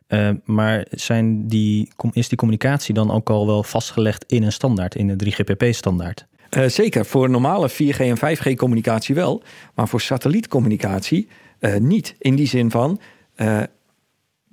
Uh, 0.08 0.30
maar 0.46 0.86
zijn 0.90 1.48
die, 1.48 1.92
is 2.12 2.30
die 2.30 2.38
communicatie 2.38 2.94
dan 2.94 3.12
ook 3.12 3.30
al 3.30 3.46
wel 3.46 3.64
vastgelegd 3.64 4.24
in 4.28 4.44
een 4.44 4.52
standaard, 4.52 4.96
in 4.96 5.10
een 5.10 5.22
3GPP-standaard? 5.24 6.28
Uh, 6.58 6.66
zeker, 6.66 7.06
voor 7.06 7.30
normale 7.30 7.70
4G 7.72 7.98
en 7.98 8.18
5G 8.18 8.54
communicatie 8.56 9.16
wel, 9.16 9.44
maar 9.76 9.88
voor 9.88 10.02
satellietcommunicatie 10.02 11.28
uh, 11.60 11.76
niet. 11.76 12.16
In 12.20 12.36
die 12.36 12.48
zin 12.48 12.72
van, 12.72 13.00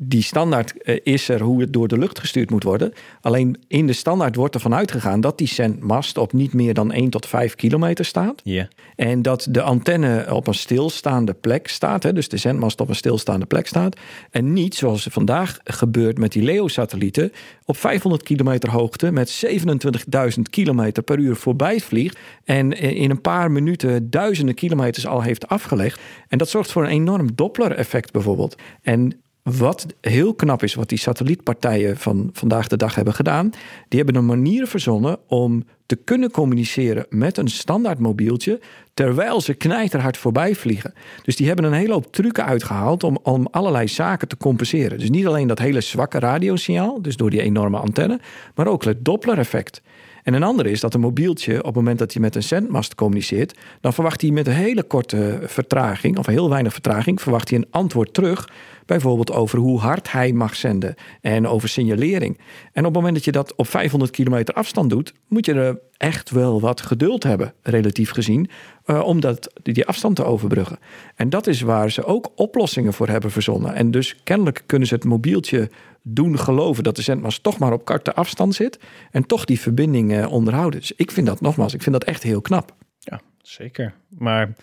die 0.01 0.23
standaard 0.23 0.83
eh, 0.83 0.97
is 1.03 1.29
er 1.29 1.41
hoe 1.41 1.61
het 1.61 1.73
door 1.73 1.89
de 1.89 1.99
lucht 1.99 2.19
gestuurd 2.19 2.51
moet 2.51 2.63
worden. 2.63 2.93
Alleen 3.21 3.57
in 3.69 3.87
de 3.87 3.93
standaard 3.93 4.37
wordt 4.37 4.55
ervan 4.55 4.75
uitgegaan 4.75 5.21
dat 5.21 5.39
die 5.39 5.47
zendmast 5.47 6.19
op 6.19 6.33
niet 6.33 6.53
meer 6.53 6.75
dan 6.75 6.93
1 6.93 7.11
tot 7.11 7.27
5 7.27 7.55
kilometer 7.55 8.05
staat. 8.05 8.41
Yeah. 8.45 8.67
En 8.97 9.23
dat 9.23 9.47
de 9.51 9.63
antenne 9.63 10.35
op 10.35 10.47
een 10.47 10.55
stilstaande 10.55 11.35
plek 11.35 11.69
staat. 11.69 12.03
Hè, 12.03 12.13
dus 12.13 12.29
de 12.29 12.37
zendmast 12.37 12.81
op 12.81 12.89
een 12.89 12.95
stilstaande 12.95 13.47
plek 13.47 13.67
staat. 13.67 13.99
En 14.31 14.53
niet 14.53 14.75
zoals 14.75 15.05
er 15.05 15.11
vandaag 15.11 15.59
gebeurt 15.65 16.19
met 16.19 16.33
die 16.33 16.43
LEO-satellieten. 16.43 17.33
op 17.65 17.77
500 17.77 18.23
kilometer 18.23 18.71
hoogte 18.71 19.13
met 19.13 19.45
27.000 19.47 20.43
kilometer 20.51 21.03
per 21.03 21.19
uur 21.19 21.37
voorbij 21.37 21.81
vliegt. 21.81 22.19
En 22.45 22.73
in 22.73 23.11
een 23.11 23.21
paar 23.21 23.51
minuten 23.51 24.11
duizenden 24.11 24.55
kilometers 24.55 25.07
al 25.07 25.23
heeft 25.23 25.49
afgelegd. 25.49 26.01
En 26.29 26.39
dat 26.39 26.49
zorgt 26.49 26.73
voor 26.73 26.83
een 26.83 26.91
enorm 26.91 27.35
Doppler-effect 27.35 28.13
bijvoorbeeld. 28.13 28.57
En 28.83 29.23
wat 29.57 29.87
heel 30.01 30.35
knap 30.35 30.63
is, 30.63 30.75
wat 30.75 30.89
die 30.89 30.99
satellietpartijen 30.99 31.97
van 31.97 32.31
vandaag 32.33 32.69
de 32.69 32.77
dag 32.77 32.95
hebben 32.95 33.15
gedaan, 33.15 33.51
die 33.89 33.99
hebben 33.99 34.17
een 34.17 34.27
manier 34.27 34.67
verzonnen 34.67 35.19
om 35.27 35.65
te 35.87 35.97
kunnen 35.97 36.31
communiceren 36.31 37.07
met 37.09 37.37
een 37.39 37.49
standaard 37.49 37.99
mobieltje 37.99 38.61
terwijl 38.95 39.41
ze 39.41 39.55
knijterhard 39.55 40.17
voorbij 40.17 40.55
vliegen. 40.55 40.95
Dus 41.23 41.37
die 41.37 41.47
hebben 41.47 41.65
een 41.65 41.73
hele 41.73 41.93
hoop 41.93 42.13
trucken 42.13 42.45
uitgehaald 42.45 43.05
om, 43.05 43.19
om 43.23 43.49
allerlei 43.51 43.89
zaken 43.89 44.29
te 44.29 44.37
compenseren. 44.37 44.99
Dus 44.99 45.11
niet 45.11 45.27
alleen 45.27 45.49
dat 45.49 45.59
hele 45.59 45.81
zwakke 45.81 46.19
radiosignaal, 46.19 47.03
dus 47.03 47.17
door 47.17 47.31
die 47.31 47.43
enorme 47.43 47.79
antenne, 47.79 48.21
maar 48.55 48.67
ook 48.67 48.85
het 48.85 49.05
Doppler-effect. 49.05 49.83
En 50.23 50.35
een 50.35 50.43
andere 50.43 50.71
is 50.71 50.81
dat 50.81 50.95
een 50.95 51.01
mobieltje, 51.01 51.59
op 51.59 51.65
het 51.65 51.75
moment 51.75 51.99
dat 51.99 52.13
hij 52.13 52.23
met 52.23 52.35
een 52.35 52.43
zendmast 52.43 52.95
communiceert, 52.95 53.59
dan 53.81 53.93
verwacht 53.93 54.21
hij 54.21 54.31
met 54.31 54.47
een 54.47 54.53
hele 54.53 54.83
korte 54.83 55.41
vertraging, 55.43 56.19
of 56.19 56.27
heel 56.27 56.51
weinig 56.51 56.73
vertraging, 56.73 57.21
verwacht 57.21 57.49
hij 57.49 57.59
een 57.59 57.67
antwoord 57.71 58.15
terug 58.15 58.49
Bijvoorbeeld 58.89 59.33
over 59.33 59.59
hoe 59.59 59.79
hard 59.79 60.13
hij 60.13 60.33
mag 60.33 60.57
zenden 60.57 60.95
en 61.21 61.47
over 61.47 61.69
signalering. 61.69 62.39
En 62.73 62.81
op 62.81 62.85
het 62.85 62.95
moment 62.95 63.15
dat 63.15 63.25
je 63.25 63.33
dat 63.33 63.55
op 63.55 63.69
500 63.69 64.11
kilometer 64.11 64.55
afstand 64.55 64.91
doet, 64.91 65.13
moet 65.27 65.47
je 65.47 65.55
er 65.55 65.81
echt 65.97 66.31
wel 66.31 66.61
wat 66.61 66.81
geduld 66.81 67.23
hebben, 67.23 67.55
relatief 67.63 68.11
gezien, 68.11 68.49
uh, 68.87 69.01
om 69.01 69.21
dat, 69.21 69.53
die 69.63 69.87
afstand 69.87 70.17
te 70.17 70.25
overbruggen. 70.25 70.79
En 71.15 71.31
dat 71.31 71.47
is 71.47 71.61
waar 71.61 71.91
ze 71.91 72.05
ook 72.05 72.33
oplossingen 72.35 72.93
voor 72.93 73.09
hebben 73.09 73.31
verzonnen. 73.31 73.75
En 73.75 73.91
dus 73.91 74.17
kennelijk 74.25 74.63
kunnen 74.67 74.89
ze 74.89 74.95
het 74.95 75.05
mobieltje 75.05 75.71
doen 76.03 76.39
geloven 76.39 76.85
dat 76.85 76.97
de 76.97 77.03
zendmast 77.03 77.43
toch 77.43 77.59
maar 77.59 77.73
op 77.73 77.85
korte 77.85 78.15
afstand 78.15 78.55
zit 78.55 78.79
en 79.11 79.27
toch 79.27 79.45
die 79.45 79.61
verbinding 79.61 80.13
uh, 80.13 80.33
onderhouden. 80.33 80.81
Dus 80.81 80.93
ik 80.93 81.11
vind 81.11 81.27
dat 81.27 81.41
nogmaals, 81.41 81.75
ik 81.75 81.83
vind 81.83 81.95
dat 81.95 82.05
echt 82.05 82.23
heel 82.23 82.41
knap. 82.41 82.75
Ja, 82.99 83.21
zeker. 83.43 83.95
Maar 84.09 84.55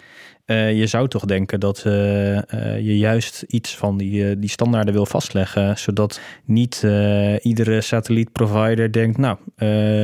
uh, 0.46 0.78
je 0.80 0.88
zou 0.88 1.08
toch 1.08 1.26
denken 1.26 1.60
dat 1.60 1.84
uh, 1.88 1.94
uh, 1.94 2.42
je 2.80 2.98
juist 2.98 3.44
iets 3.48 3.76
van 3.76 3.98
die, 3.98 4.40
die 4.40 4.50
standaarden 4.50 4.94
wil 4.94 5.06
vastleggen, 5.06 5.78
zodat 5.78 6.20
niet 6.46 6.88
iedere 7.42 7.82
satellietprovider 7.82 8.92
denkt, 8.92 9.18
nou, 9.18 9.38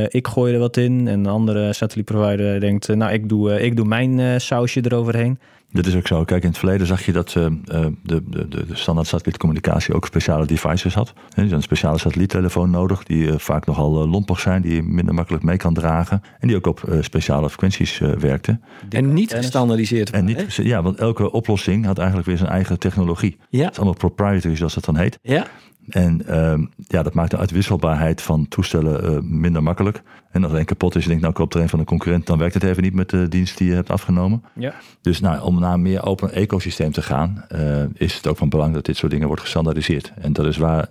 ik 0.08 0.28
gooi 0.28 0.54
er 0.54 0.60
wat 0.60 0.78
in, 0.78 1.08
en 1.08 1.20
een 1.20 1.26
andere 1.26 1.74
satellietprovider 1.74 2.60
denkt, 2.60 2.88
nou, 2.88 3.14
ik 3.14 3.30
doe, 3.30 3.62
ik 3.62 3.76
doe 3.76 3.86
mijn 3.86 4.42
sausje 4.42 4.82
eroverheen. 4.84 5.40
Dat 5.72 5.86
is 5.86 5.96
ook 5.96 6.08
zo. 6.08 6.24
Kijk, 6.24 6.44
in 6.44 6.50
het 6.50 6.58
verleden 6.58 6.88
zag 6.88 7.06
je 7.06 7.12
dat 7.12 7.36
uh, 7.38 7.46
de, 7.64 7.94
de, 8.04 8.24
de, 8.30 8.48
de 8.48 8.76
standaard 8.76 9.08
satellietcommunicatie 9.08 9.94
ook 9.94 10.06
speciale 10.06 10.46
devices 10.46 10.94
had. 10.94 11.14
Je 11.36 11.42
had 11.42 11.52
een 11.52 11.62
speciale 11.62 11.98
satelliettelefoon 11.98 12.70
nodig, 12.70 13.04
die 13.04 13.24
uh, 13.24 13.34
vaak 13.38 13.66
nogal 13.66 14.04
uh, 14.04 14.12
lompig 14.12 14.40
zijn, 14.40 14.62
die 14.62 14.76
je 14.76 14.84
minder 14.84 15.14
makkelijk 15.14 15.44
mee 15.44 15.58
kan 15.58 15.74
dragen. 15.74 16.22
En 16.40 16.48
die 16.48 16.58
ook 16.58 16.68
op 16.68 16.84
speciale 17.02 17.50
frequenties 17.50 17.98
werkten. 17.98 18.62
En 18.90 19.14
niet 19.14 19.34
gestandardiseerd 19.34 20.10
En 20.10 20.26
niet, 20.26 20.56
ja, 20.56 20.82
want 20.82 20.98
elke 20.98 21.32
oplossing 21.32 21.86
had 21.86 21.98
eigenlijk 21.98 22.28
weer 22.28 22.38
zijn 22.38 22.50
eigen 22.50 22.80
technologie. 22.80 23.38
Ja. 23.50 23.64
Het 23.64 23.72
is 23.72 23.78
allemaal 23.78 23.98
proprietary, 23.98 24.56
zoals 24.56 24.74
dat 24.74 24.86
dan 24.86 24.98
heet. 24.98 25.20
Ja. 25.22 25.48
En 25.90 26.22
uh, 26.30 26.54
ja, 26.88 27.04
dat 27.04 27.14
maakt 27.14 27.32
de 27.32 27.38
uitwisselbaarheid 27.38 28.22
van 28.22 28.48
toestellen 28.48 29.14
uh, 29.14 29.20
minder 29.22 29.64
makkelijk. 29.64 30.02
En 30.32 30.44
als 30.44 30.52
er 30.52 30.60
een 30.60 30.66
kapot 30.66 30.96
is, 30.96 31.02
je 31.02 31.08
denkt, 31.08 31.24
nou 31.24 31.36
koopt 31.36 31.54
er 31.54 31.62
een 31.62 31.70
van 31.70 31.80
de 31.80 31.86
concurrent, 31.86 32.26
dan 32.26 32.38
werkt 32.38 32.54
het 32.54 32.64
even 32.64 32.84
niet 32.84 32.94
met 32.94 33.10
de 33.10 33.28
dienst 33.28 33.58
die 33.58 33.70
je 33.70 33.76
hebt 33.76 33.90
afgenomen. 33.90 34.44
Ja. 34.56 34.74
Dus 35.02 35.20
nou, 35.20 35.42
om 35.42 35.60
naar 35.60 35.74
een 35.74 35.82
meer 35.82 36.04
open 36.04 36.34
ecosysteem 36.34 36.92
te 36.92 37.02
gaan, 37.02 37.46
uh, 37.56 37.84
is 37.94 38.16
het 38.16 38.28
ook 38.28 38.38
van 38.38 38.50
belang 38.50 38.74
dat 38.74 38.86
dit 38.86 38.98
soort 38.98 39.12
dingen 39.12 39.28
wordt 39.28 39.42
gestandaardiseerd. 39.42 40.14
En 40.16 40.34
dat 40.34 40.46
is 40.46 40.58
waar 40.58 40.90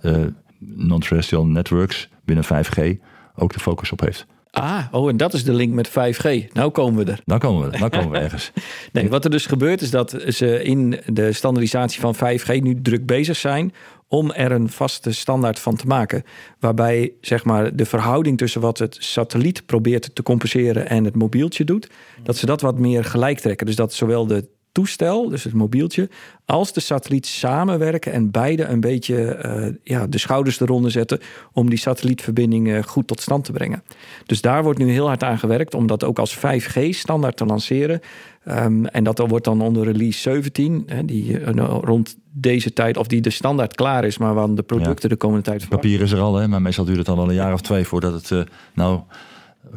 non-terrestrial 0.59 1.45
networks 1.45 2.09
binnen 2.25 2.45
5G 2.45 3.01
ook 3.35 3.53
de 3.53 3.59
focus 3.59 3.91
op 3.91 3.99
heeft. 3.99 4.25
Ah, 4.51 4.83
oh, 4.91 5.09
en 5.09 5.17
dat 5.17 5.33
is 5.33 5.43
de 5.43 5.53
link 5.53 5.73
met 5.73 5.89
5G. 5.89 6.53
Nou 6.53 6.71
komen 6.71 7.05
we 7.05 7.11
er. 7.11 7.21
Nou 7.25 7.39
komen 7.39 7.71
we, 7.71 7.77
nou 7.77 7.89
komen 7.89 8.11
we 8.11 8.17
ergens. 8.17 8.51
nee, 8.93 9.09
wat 9.09 9.23
er 9.23 9.31
dus 9.31 9.45
gebeurt 9.45 9.81
is 9.81 9.91
dat 9.91 10.23
ze 10.27 10.63
in 10.63 10.99
de 11.05 11.33
standaardisatie 11.33 11.99
van 11.99 12.15
5G 12.15 12.61
nu 12.61 12.81
druk 12.81 13.05
bezig 13.05 13.37
zijn 13.37 13.73
om 14.11 14.31
er 14.31 14.51
een 14.51 14.69
vaste 14.69 15.11
standaard 15.11 15.59
van 15.59 15.75
te 15.75 15.87
maken. 15.87 16.23
Waarbij 16.59 17.13
zeg 17.21 17.43
maar, 17.43 17.75
de 17.75 17.85
verhouding 17.85 18.37
tussen 18.37 18.61
wat 18.61 18.77
het 18.77 18.97
satelliet 18.99 19.65
probeert 19.65 20.15
te 20.15 20.23
compenseren 20.23 20.89
en 20.89 21.03
het 21.03 21.15
mobieltje 21.15 21.63
doet, 21.63 21.89
dat 22.23 22.37
ze 22.37 22.45
dat 22.45 22.61
wat 22.61 22.79
meer 22.79 23.03
gelijk 23.05 23.39
trekken. 23.39 23.65
Dus 23.65 23.75
dat 23.75 23.93
zowel 23.93 24.27
de 24.27 24.47
toestel, 24.71 25.29
dus 25.29 25.43
het 25.43 25.53
mobieltje, 25.53 26.09
als 26.45 26.73
de 26.73 26.79
satelliet 26.79 27.25
samenwerken 27.25 28.11
en 28.11 28.31
beide 28.31 28.65
een 28.65 28.79
beetje 28.79 29.39
uh, 29.45 29.75
ja, 29.83 30.07
de 30.07 30.17
schouders 30.17 30.59
eronder 30.59 30.91
zetten 30.91 31.19
om 31.53 31.69
die 31.69 31.79
satellietverbinding 31.79 32.67
uh, 32.67 32.83
goed 32.83 33.07
tot 33.07 33.21
stand 33.21 33.43
te 33.43 33.51
brengen. 33.51 33.83
Dus 34.25 34.41
daar 34.41 34.63
wordt 34.63 34.79
nu 34.79 34.91
heel 34.91 35.07
hard 35.07 35.23
aan 35.23 35.39
gewerkt 35.39 35.73
om 35.73 35.87
dat 35.87 36.03
ook 36.03 36.19
als 36.19 36.37
5G 36.37 36.89
standaard 36.89 37.37
te 37.37 37.45
lanceren. 37.45 37.99
Um, 38.47 38.85
en 38.85 39.03
dat 39.03 39.17
wordt 39.17 39.45
dan 39.45 39.61
onder 39.61 39.83
release 39.83 40.19
17, 40.19 40.83
hè, 40.85 41.05
die 41.05 41.39
uh, 41.39 41.77
rond 41.81 42.17
deze 42.31 42.73
tijd, 42.73 42.97
of 42.97 43.07
die 43.07 43.21
de 43.21 43.29
standaard 43.29 43.75
klaar 43.75 44.05
is, 44.05 44.17
maar 44.17 44.33
waar 44.33 44.55
de 44.55 44.63
producten 44.63 45.09
ja. 45.09 45.15
de 45.15 45.15
komende 45.15 45.43
tijd. 45.43 45.69
Papier 45.69 46.01
is 46.01 46.11
er 46.11 46.19
al, 46.19 46.35
hè, 46.35 46.47
maar 46.47 46.61
meestal 46.61 46.85
duurt 46.85 46.97
het 46.97 47.05
dan 47.05 47.17
wel 47.17 47.29
een 47.29 47.35
jaar 47.35 47.53
of 47.53 47.61
twee 47.61 47.85
voordat 47.85 48.29
het 48.29 48.47
nou 48.73 49.01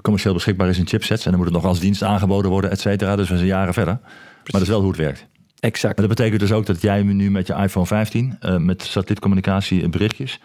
commercieel 0.03 0.35
beschikbaar 0.35 0.69
is 0.69 0.79
in 0.79 0.87
chipsets. 0.87 1.25
En 1.25 1.31
dan 1.31 1.41
moet 1.41 1.49
het 1.49 1.57
nog 1.57 1.67
als 1.67 1.81
dienst 1.81 2.03
aangeboden 2.03 2.51
worden, 2.51 2.71
et 2.71 2.81
cetera. 2.81 3.17
Dus 3.17 3.29
we 3.29 3.37
zijn 3.37 3.49
jaren 3.49 3.75
verder. 3.75 3.99
Maar 4.53 4.61
dat 4.61 4.63
is 4.63 4.69
wel 4.69 4.81
hoe 4.81 4.91
het 4.91 5.01
werkt. 5.01 5.27
Exact. 5.61 5.97
Maar 5.99 6.09
dat 6.09 6.17
betekent 6.17 6.41
dus 6.41 6.53
ook 6.53 6.67
dat 6.67 6.81
jij 6.81 7.03
nu 7.03 7.31
met 7.31 7.47
je 7.47 7.55
iPhone 7.55 7.87
15 7.87 8.39
uh, 8.41 8.57
met 8.57 8.83
satellietcommunicatie 8.83 9.89
berichtjes. 9.89 10.41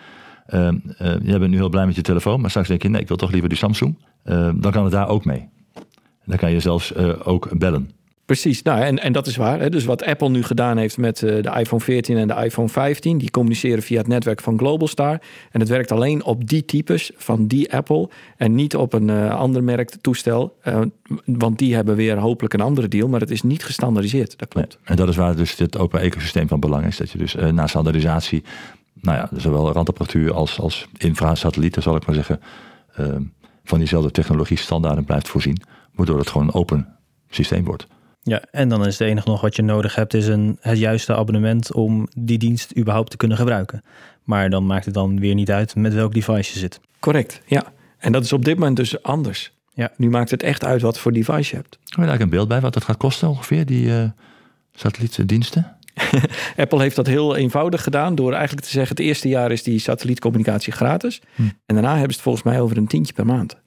Uh, 0.49 0.67
uh, 0.67 0.71
jij 0.99 1.39
bent 1.39 1.51
nu 1.51 1.57
heel 1.57 1.69
blij 1.69 1.85
met 1.85 1.95
je 1.95 2.01
telefoon, 2.01 2.41
maar 2.41 2.49
straks 2.49 2.67
denk 2.67 2.81
je, 2.81 2.89
nee, 2.89 3.01
ik 3.01 3.07
wil 3.07 3.17
toch 3.17 3.31
liever 3.31 3.49
die 3.49 3.57
Samsung. 3.57 3.97
dan 4.55 4.71
kan 4.71 4.83
het 4.83 4.91
daar 4.91 5.07
ook 5.07 5.25
mee. 5.25 5.49
Dan 6.25 6.37
kan 6.37 6.51
je 6.51 6.59
zelfs 6.59 6.95
ook 7.23 7.57
bellen. 7.57 7.91
Precies, 8.29 8.61
nou, 8.61 8.81
en, 8.81 8.99
en 8.99 9.11
dat 9.11 9.27
is 9.27 9.35
waar. 9.35 9.59
Hè. 9.59 9.69
Dus 9.69 9.85
wat 9.85 10.03
Apple 10.03 10.29
nu 10.29 10.43
gedaan 10.43 10.77
heeft 10.77 10.97
met 10.97 11.21
uh, 11.21 11.43
de 11.43 11.59
iPhone 11.59 11.81
14 11.81 12.17
en 12.17 12.27
de 12.27 12.33
iPhone 12.33 12.69
15, 12.69 13.17
die 13.17 13.31
communiceren 13.31 13.83
via 13.83 13.97
het 13.97 14.07
netwerk 14.07 14.41
van 14.41 14.57
Globalstar. 14.57 15.19
En 15.51 15.59
het 15.59 15.69
werkt 15.69 15.91
alleen 15.91 16.23
op 16.23 16.47
die 16.47 16.65
types 16.65 17.11
van 17.15 17.47
die 17.47 17.73
Apple 17.73 18.09
en 18.37 18.55
niet 18.55 18.75
op 18.75 18.93
een 18.93 19.07
uh, 19.07 19.35
ander 19.35 19.63
merk 19.63 19.89
toestel. 20.01 20.57
Uh, 20.67 20.81
want 21.25 21.57
die 21.57 21.75
hebben 21.75 21.95
weer 21.95 22.17
hopelijk 22.17 22.53
een 22.53 22.61
andere 22.61 22.87
deal, 22.87 23.07
maar 23.07 23.19
het 23.19 23.31
is 23.31 23.41
niet 23.41 23.63
gestandardiseerd. 23.63 24.37
Dat 24.37 24.47
klopt. 24.47 24.77
En 24.83 24.95
dat 24.95 25.07
is 25.07 25.15
waar 25.15 25.35
dus 25.35 25.55
dit 25.55 25.77
open 25.77 25.99
ecosysteem 25.99 26.47
van 26.47 26.59
belang 26.59 26.85
is. 26.85 26.97
Dat 26.97 27.11
je 27.11 27.17
dus 27.17 27.35
na 27.51 27.67
standaardisatie, 27.67 28.43
nou 28.93 29.17
ja, 29.17 29.29
zowel 29.37 29.71
randapparatuur 29.71 30.33
als, 30.33 30.59
als 30.59 30.87
infrasatellieten, 30.97 31.81
zal 31.81 31.95
ik 31.95 32.05
maar 32.05 32.15
zeggen, 32.15 32.39
van 33.63 33.77
diezelfde 33.77 34.11
technologie 34.11 34.57
standaarden 34.57 35.03
blijft 35.03 35.27
voorzien. 35.27 35.61
Waardoor 35.95 36.19
het 36.19 36.29
gewoon 36.29 36.47
een 36.47 36.53
open 36.53 36.87
systeem 37.29 37.65
wordt. 37.65 37.87
Ja, 38.21 38.43
en 38.51 38.69
dan 38.69 38.85
is 38.85 38.99
het 38.99 39.07
enige 39.07 39.29
nog 39.29 39.41
wat 39.41 39.55
je 39.55 39.61
nodig 39.61 39.95
hebt, 39.95 40.13
is 40.13 40.27
een, 40.27 40.57
het 40.61 40.77
juiste 40.77 41.15
abonnement 41.15 41.73
om 41.73 42.07
die 42.17 42.37
dienst 42.37 42.77
überhaupt 42.77 43.11
te 43.11 43.17
kunnen 43.17 43.37
gebruiken. 43.37 43.83
Maar 44.23 44.49
dan 44.49 44.65
maakt 44.65 44.85
het 44.85 44.93
dan 44.93 45.19
weer 45.19 45.33
niet 45.33 45.51
uit 45.51 45.75
met 45.75 45.93
welk 45.93 46.13
device 46.13 46.53
je 46.53 46.59
zit. 46.59 46.79
Correct, 46.99 47.41
ja. 47.45 47.73
En 47.97 48.11
dat 48.11 48.23
is 48.23 48.33
op 48.33 48.45
dit 48.45 48.57
moment 48.57 48.77
dus 48.77 49.03
anders. 49.03 49.51
Ja. 49.73 49.91
Nu 49.97 50.09
maakt 50.09 50.31
het 50.31 50.43
echt 50.43 50.63
uit 50.63 50.81
wat 50.81 50.99
voor 50.99 51.11
device 51.11 51.49
je 51.49 51.55
hebt. 51.55 51.71
Heb 51.71 51.89
je 51.89 51.95
daar 51.95 52.07
eigenlijk 52.07 52.21
een 52.21 52.37
beeld 52.37 52.47
bij 52.47 52.61
wat 52.61 52.73
dat 52.73 52.83
gaat 52.83 52.97
kosten 52.97 53.29
ongeveer, 53.29 53.65
die 53.65 53.93
eh 53.93 54.09
satellietdiensten? 54.73 55.77
Apple 56.57 56.81
heeft 56.81 56.95
dat 56.95 57.07
heel 57.07 57.35
eenvoudig 57.35 57.83
gedaan 57.83 58.15
door 58.15 58.33
eigenlijk 58.33 58.65
te 58.65 58.71
zeggen: 58.71 58.95
het 58.95 59.05
eerste 59.05 59.27
jaar 59.27 59.51
is 59.51 59.63
die 59.63 59.79
satellietcommunicatie 59.79 60.73
gratis. 60.73 61.21
Hm. 61.35 61.41
En 61.41 61.75
daarna 61.75 61.91
hebben 61.91 62.09
ze 62.09 62.13
het 62.13 62.21
volgens 62.21 62.43
mij 62.43 62.61
over 62.61 62.77
een 62.77 62.87
tientje 62.87 63.13
per 63.13 63.25
maand. 63.25 63.57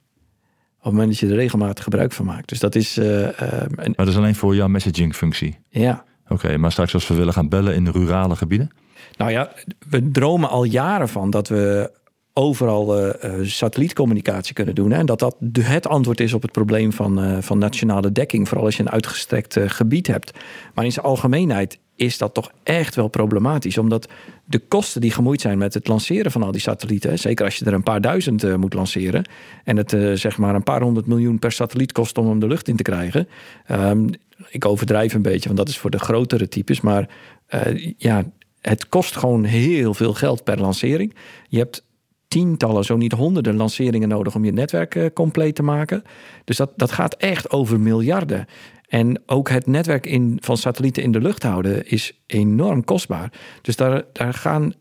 Op 0.85 0.89
het 0.89 0.93
moment 0.93 1.11
dat 1.11 1.19
je 1.19 1.35
er 1.37 1.41
regelmatig 1.41 1.85
gebruik 1.85 2.13
van 2.13 2.25
maakt. 2.27 2.49
Dus 2.49 2.59
dat 2.61 2.75
is. 2.75 2.97
een, 2.97 3.33
Maar 3.77 3.93
dat 3.95 4.09
is 4.09 4.17
alleen 4.17 4.35
voor 4.35 4.55
jouw 4.55 4.69
messaging 4.69 5.15
functie. 5.17 5.59
ja. 5.69 6.05
Oké, 6.29 6.57
maar 6.57 6.73
straks 6.73 6.95
als 6.95 7.09
we 7.09 7.15
willen 7.15 7.33
gaan 7.33 7.49
bellen 7.49 7.75
in 7.75 7.89
rurale 7.89 8.37
gebieden? 8.37 8.71
Nou 9.17 9.31
ja, 9.31 9.53
we 9.91 10.11
dromen 10.11 10.49
al 10.49 10.65
jaren 10.65 11.09
van 11.09 11.31
dat 11.31 11.49
we 11.49 11.91
overal 12.33 12.99
eh, 12.99 13.31
satellietcommunicatie 13.43 14.55
kunnen 14.55 14.75
doen. 14.75 14.91
Hè? 14.91 14.99
En 14.99 15.07
dat 15.07 15.19
dat 15.19 15.37
de- 15.39 15.63
het 15.63 15.87
antwoord 15.87 16.21
is 16.21 16.33
op 16.35 16.43
het 16.43 16.53
probleem 16.53 16.93
van, 16.93 17.43
van 17.43 17.59
nationale 17.59 18.13
dekking. 18.13 18.49
Vooral 18.49 18.67
als 18.67 18.77
je 18.77 18.83
een 18.83 18.91
uitgestrekt 18.91 19.57
gebied 19.67 20.07
hebt. 20.07 20.39
Maar 20.75 20.85
in 20.85 20.93
zijn 20.93 21.07
algemeenheid 21.07 21.79
is 21.97 22.19
dat 22.19 22.35
toch 22.35 22.53
echt 22.63 22.95
wel 22.95 23.09
problematisch. 23.09 23.79
Omdat 23.79 24.09
de 24.45 24.59
kosten 24.59 25.01
die 25.01 25.11
gemoeid 25.11 25.41
zijn 25.41 25.59
met 25.59 25.75
het 25.75 25.89
lanceren 25.89 26.33
van 26.33 26.43
al 26.43 26.53
die 26.53 26.61
satellieten... 26.61 27.19
zeker 27.19 27.45
als 27.45 27.57
je 27.57 27.65
er 27.65 27.73
een 27.73 27.83
paar 27.83 28.01
duizend 28.01 28.45
eh, 28.45 28.55
moet 28.55 28.75
lanceren... 28.75 29.29
en 29.65 29.77
het 29.77 29.93
eh, 29.93 30.13
zeg 30.13 30.39
maar 30.39 30.55
een 30.55 30.63
paar 30.63 30.83
honderd 30.83 31.07
miljoen 31.07 31.39
per 31.39 31.53
satelliet 31.53 31.93
kost 31.93 32.19
om 32.19 32.29
hem 32.29 32.39
de 32.39 32.47
lucht 32.47 32.69
in 32.69 32.77
te 32.77 32.83
krijgen... 32.83 33.29
ehm, 33.67 34.09
ik 34.51 34.65
overdrijf 34.65 35.15
een 35.15 35.23
beetje, 35.23 35.47
want 35.47 35.57
dat 35.57 35.69
is 35.69 35.79
voor 35.79 35.91
de 35.91 35.99
grotere 35.99 36.49
types. 36.49 36.81
Maar 36.81 37.09
eh, 37.47 37.93
ja, 37.97 38.25
het 38.61 38.89
kost 38.89 39.17
gewoon 39.17 39.45
heel 39.45 39.95
veel 39.95 40.15
geld 40.15 40.45
per 40.45 40.61
lancering. 40.61 41.15
Je 41.49 41.59
hebt 41.59 41.85
tientallen, 42.29 42.85
zo 42.85 42.97
niet 42.97 43.13
honderden 43.13 43.57
lanceringen 43.57 44.09
nodig 44.09 44.35
om 44.35 44.45
je 44.45 44.53
netwerk 44.53 45.11
compleet 45.15 45.55
te 45.55 45.63
maken. 45.63 46.03
Dus 46.45 46.57
dat, 46.57 46.73
dat 46.77 46.93
gaat 46.93 47.15
echt 47.15 47.51
over 47.51 47.81
miljarden. 47.81 48.47
En 48.93 49.23
ook 49.27 49.49
het 49.49 49.67
netwerk 49.67 50.07
in, 50.07 50.39
van 50.41 50.57
satellieten 50.57 51.03
in 51.03 51.13
de 51.13 51.21
lucht 51.21 51.43
houden 51.43 51.87
is 51.89 52.23
enorm 52.27 52.85
kostbaar. 52.85 53.33
Dus 53.63 53.77
daar, 53.77 54.03
daar 54.13 54.35
gaan 54.35 54.75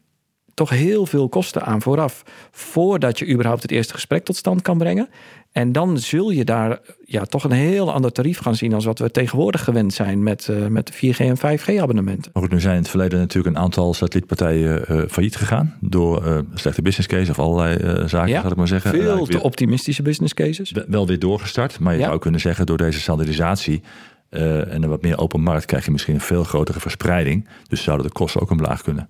toch 0.53 0.70
heel 0.70 1.06
veel 1.06 1.30
kosten 1.30 1.65
aan 1.65 1.82
vooraf. 1.82 2.24
Voordat 2.51 3.20
je 3.20 3.27
überhaupt 3.27 3.62
het 3.62 3.72
eerste 3.72 3.94
gesprek 3.94 4.25
tot 4.25 4.36
stand 4.36 4.62
kan 4.62 4.77
brengen. 4.77 5.10
En 5.51 5.72
dan 5.72 5.98
zul 6.00 6.29
je 6.29 6.46
daar 6.46 6.79
ja, 7.05 7.24
toch 7.25 7.43
een 7.43 7.51
heel 7.51 7.93
ander 7.93 8.12
tarief 8.12 8.38
gaan 8.39 8.55
zien... 8.55 8.74
als 8.74 8.86
wat 8.86 9.00
we 9.00 9.12
tegenwoordig 9.12 9.63
gewend 9.63 9.93
zijn 9.93 10.24
met, 10.24 10.48
eh, 10.50 10.67
met 10.67 10.91
4G 10.93 11.17
en 11.17 11.38
5G-abonnementen. 11.38 12.31
Maar 12.34 12.43
goed, 12.43 12.51
nu 12.51 12.60
zijn 12.60 12.74
in 12.75 12.79
het 12.81 12.89
verleden 12.89 13.20
natuurlijk 13.20 13.55
een 13.55 13.62
aantal 13.62 13.93
satellietpartijen 13.93 14.88
eh, 14.88 15.01
failliet 15.10 15.36
gegaan. 15.36 15.77
Door 15.79 16.25
eh, 16.25 16.38
slechte 16.53 16.81
business 16.81 17.08
case 17.08 17.31
of 17.31 17.39
allerlei 17.39 18.08
zaken, 18.10 18.29
Ja, 18.29 18.41
zal 18.41 18.51
ik 18.51 18.58
maar 18.58 18.67
zeggen. 18.67 18.91
En 18.93 19.00
Veel 19.01 19.25
te 19.25 19.41
optimistische 19.41 20.01
business 20.01 20.34
cases. 20.34 20.72
we- 20.72 20.86
wel 20.88 21.08
weer 21.08 21.20
doorgestart. 21.20 21.79
Maar 21.79 21.93
je 21.93 22.00
Ja. 22.00 22.05
zou 22.05 22.20
kunnen 22.20 22.39
zeggen, 22.39 22.65
door 22.65 22.77
deze 22.77 23.00
standaardisatie 23.00 23.81
en 24.29 24.84
een 24.84 24.89
wat 24.89 25.01
meer 25.01 25.17
open 25.17 25.41
markt, 25.41 25.65
krijg 25.65 25.86
je 25.86 25.91
misschien 25.91 26.13
een 26.13 26.22
veel 26.22 26.43
grotere 26.43 26.79
verspreiding. 26.79 27.48
Dus 27.67 27.84
zouden 27.84 28.05
de 28.08 28.12
kosten 28.13 28.41
ook 28.41 28.50
omlaag 28.50 28.81
kunnen. 28.81 29.10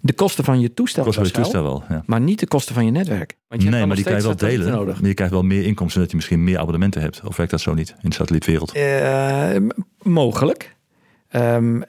De 0.00 0.12
kosten 0.12 0.44
van 0.44 0.60
je 0.60 0.74
toestel, 0.74 1.04
Kosten 1.04 1.26
van 1.26 1.32
je 1.32 1.38
Pascal, 1.38 1.62
toestel 1.62 1.86
wel. 1.88 1.96
Ja. 1.96 2.02
maar 2.06 2.20
niet 2.20 2.40
de 2.40 2.46
kosten 2.46 2.74
van 2.74 2.84
je 2.84 2.90
netwerk. 2.90 3.36
Want 3.48 3.62
je 3.62 3.68
hebt 3.68 3.70
Nee, 3.70 3.78
dan 3.78 3.88
maar 3.88 3.96
die 3.96 4.04
kan 4.04 4.16
je 4.16 4.22
wel 4.22 4.36
delen. 4.36 4.72
Nodig. 4.72 5.00
Maar 5.00 5.08
je 5.08 5.14
krijgt 5.14 5.32
wel 5.32 5.42
meer 5.42 5.64
inkomsten 5.64 6.00
dat 6.00 6.10
je 6.10 6.16
misschien 6.16 6.44
meer 6.44 6.58
abonnementen 6.58 7.00
hebt. 7.00 7.22
Of 7.24 7.36
werkt 7.36 7.50
dat 7.52 7.60
zo 7.60 7.74
niet 7.74 7.94
in 8.02 8.08
de 8.08 8.14
satellietwereld? 8.14 8.72
Eh, 8.72 9.56
mogelijk. 10.02 10.76
Ehm, 11.28 11.80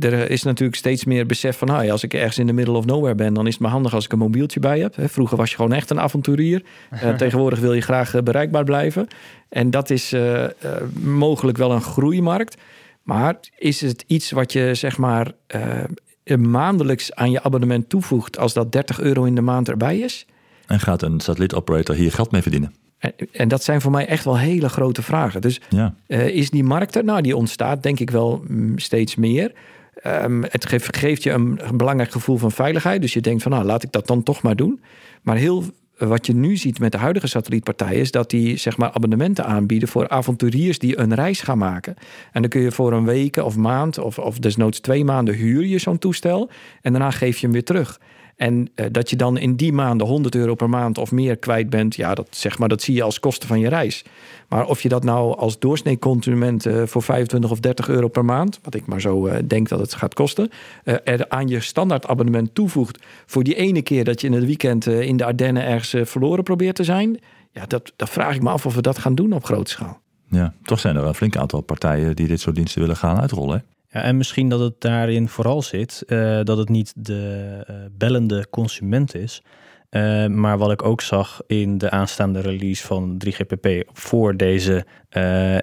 er 0.00 0.30
is 0.30 0.42
natuurlijk 0.42 0.78
steeds 0.78 1.04
meer 1.04 1.26
besef 1.26 1.58
van... 1.58 1.70
Als 1.90 2.02
ik 2.02 2.14
ergens 2.14 2.38
in 2.38 2.46
de 2.46 2.52
middle 2.52 2.76
of 2.76 2.84
nowhere 2.84 3.14
ben... 3.14 3.34
dan 3.34 3.46
is 3.46 3.52
het 3.52 3.62
maar 3.62 3.70
handig 3.70 3.94
als 3.94 4.04
ik 4.04 4.12
een 4.12 4.18
mobieltje 4.18 4.60
bij 4.60 4.78
heb. 4.78 4.94
Vroeger 4.98 5.36
was 5.36 5.50
je 5.50 5.56
gewoon 5.56 5.72
echt 5.72 5.90
een 5.90 6.00
avonturier. 6.00 6.62
Eh, 6.90 7.14
tegenwoordig 7.14 7.58
wil 7.58 7.72
je 7.72 7.80
graag 7.80 8.14
eh, 8.14 8.22
bereikbaar 8.22 8.64
blijven. 8.64 9.06
En 9.48 9.70
dat 9.70 9.90
is 9.90 10.14
mogelijk 11.02 11.58
wel 11.58 11.72
een 11.72 11.82
groeimarkt. 11.82 12.56
Maar 13.02 13.36
is 13.58 13.80
het 13.80 14.04
iets 14.06 14.30
wat 14.30 14.52
je 14.52 14.74
zeg 14.74 14.98
maar... 14.98 15.32
eh, 16.24 16.36
maandelijks 16.36 17.14
aan 17.14 17.30
je 17.30 17.42
abonnement 17.42 17.88
toevoegt... 17.88 18.38
als 18.38 18.52
dat 18.52 18.72
30 18.72 19.00
euro 19.00 19.24
in 19.24 19.34
de 19.34 19.40
maand 19.40 19.68
erbij 19.68 19.98
is? 19.98 20.26
En 20.66 20.80
gaat 20.80 21.02
een 21.02 21.20
satellietoperator 21.20 21.94
hier 21.94 22.12
geld 22.12 22.30
mee 22.30 22.42
verdienen? 22.42 22.74
En, 22.98 23.12
en 23.32 23.48
dat 23.48 23.64
zijn 23.64 23.80
voor 23.80 23.90
mij 23.90 24.06
echt 24.06 24.24
wel 24.24 24.38
hele 24.38 24.68
grote 24.68 25.02
vragen. 25.02 25.40
Dus 25.40 25.60
Ja. 25.68 25.94
eh, 26.06 26.26
is 26.28 26.50
die 26.50 26.64
markt 26.64 26.94
er? 26.96 27.04
Nou, 27.04 27.20
die 27.20 27.36
ontstaat 27.36 27.82
denk 27.82 28.00
ik 28.00 28.10
wel 28.10 28.44
mm, 28.48 28.78
steeds 28.78 29.14
meer. 29.14 29.52
Ehm, 29.94 30.42
het 30.42 30.66
geeft, 30.66 30.96
geeft 30.96 31.22
je 31.22 31.30
een, 31.30 31.58
een 31.68 31.76
belangrijk 31.76 32.10
gevoel 32.10 32.36
van 32.36 32.50
veiligheid. 32.52 33.00
Dus 33.00 33.12
je 33.12 33.20
denkt 33.20 33.42
van, 33.42 33.52
nou, 33.52 33.64
laat 33.64 33.82
ik 33.82 33.92
dat 33.92 34.06
dan 34.06 34.22
toch 34.22 34.42
maar 34.42 34.56
doen. 34.56 34.80
Maar 35.22 35.36
heel 35.36 35.64
wat 35.98 36.26
je 36.26 36.34
nu 36.34 36.56
ziet 36.56 36.78
met 36.78 36.92
de 36.92 36.98
huidige 36.98 37.26
satellietpartijen... 37.26 38.00
is 38.00 38.10
dat 38.10 38.30
die 38.30 38.56
zeg 38.56 38.76
maar, 38.76 38.92
abonnementen 38.92 39.44
aanbieden 39.44 39.88
voor 39.88 40.08
avonturiers 40.08 40.78
die 40.78 40.98
een 40.98 41.14
reis 41.14 41.40
gaan 41.40 41.58
maken. 41.58 41.94
En 42.32 42.40
dan 42.40 42.50
kun 42.50 42.60
je 42.60 42.72
voor 42.72 42.92
een 42.92 43.04
week 43.04 43.36
of 43.36 43.56
maand 43.56 43.98
of, 43.98 44.18
of 44.18 44.38
desnoods 44.38 44.80
twee 44.80 45.04
maanden 45.04 45.34
huur 45.34 45.64
je 45.64 45.78
zo'n 45.78 45.98
toestel. 45.98 46.50
En 46.82 46.92
daarna 46.92 47.10
geef 47.10 47.36
je 47.36 47.42
hem 47.42 47.52
weer 47.52 47.64
terug. 47.64 48.00
En 48.36 48.68
eh, 48.74 48.86
dat 48.90 49.10
je 49.10 49.16
dan 49.16 49.38
in 49.38 49.56
die 49.56 49.72
maanden 49.72 50.06
100 50.06 50.34
euro 50.34 50.54
per 50.54 50.68
maand 50.68 50.98
of 50.98 51.12
meer 51.12 51.36
kwijt 51.36 51.70
bent, 51.70 51.96
ja, 51.96 52.14
dat, 52.14 52.28
zeg 52.30 52.58
maar, 52.58 52.68
dat 52.68 52.82
zie 52.82 52.94
je 52.94 53.02
als 53.02 53.20
kosten 53.20 53.48
van 53.48 53.60
je 53.60 53.68
reis. 53.68 54.04
Maar 54.48 54.66
of 54.66 54.82
je 54.82 54.88
dat 54.88 55.04
nou 55.04 55.36
als 55.36 55.58
doorsnee 55.58 55.98
eh, 55.98 56.82
voor 56.84 57.02
25 57.02 57.50
of 57.50 57.60
30 57.60 57.88
euro 57.88 58.08
per 58.08 58.24
maand, 58.24 58.58
wat 58.62 58.74
ik 58.74 58.86
maar 58.86 59.00
zo 59.00 59.26
eh, 59.26 59.42
denk 59.46 59.68
dat 59.68 59.78
het 59.78 59.94
gaat 59.94 60.14
kosten, 60.14 60.50
er 60.84 61.28
aan 61.28 61.48
je 61.48 61.60
standaard 61.60 62.06
abonnement 62.06 62.54
toevoegt 62.54 62.98
voor 63.26 63.42
die 63.42 63.54
ene 63.54 63.82
keer 63.82 64.04
dat 64.04 64.20
je 64.20 64.26
in 64.26 64.32
het 64.32 64.44
weekend 64.44 64.86
in 64.86 65.16
de 65.16 65.24
Ardennen 65.24 65.64
ergens 65.64 66.10
verloren 66.10 66.44
probeert 66.44 66.76
te 66.76 66.84
zijn, 66.84 67.18
ja, 67.50 67.66
dat, 67.66 67.92
dat 67.96 68.10
vraag 68.10 68.34
ik 68.34 68.42
me 68.42 68.50
af 68.50 68.66
of 68.66 68.74
we 68.74 68.82
dat 68.82 68.98
gaan 68.98 69.14
doen 69.14 69.32
op 69.32 69.44
grote 69.44 69.70
schaal. 69.70 70.00
ja, 70.30 70.54
toch 70.62 70.80
zijn 70.80 70.94
er 70.94 71.00
wel 71.00 71.08
een 71.08 71.16
flink 71.16 71.36
aantal 71.36 71.60
partijen 71.60 72.16
die 72.16 72.26
dit 72.26 72.40
soort 72.40 72.56
diensten 72.56 72.80
willen 72.80 72.96
gaan 72.96 73.20
uitrollen. 73.20 73.64
Ja, 73.94 74.02
en 74.02 74.16
misschien 74.16 74.48
dat 74.48 74.60
het 74.60 74.80
daarin 74.80 75.28
vooral 75.28 75.62
zit 75.62 76.02
eh, 76.06 76.40
dat 76.42 76.58
het 76.58 76.68
niet 76.68 76.92
de 76.96 77.62
eh, 77.66 77.74
bellende 77.90 78.46
consument 78.50 79.14
is. 79.14 79.42
Eh, 79.88 80.26
maar 80.26 80.58
wat 80.58 80.72
ik 80.72 80.82
ook 80.82 81.00
zag 81.00 81.42
in 81.46 81.78
de 81.78 81.90
aanstaande 81.90 82.40
release 82.40 82.86
van 82.86 83.22
3GPP 83.26 83.68
voor 83.92 84.36
deze 84.36 84.86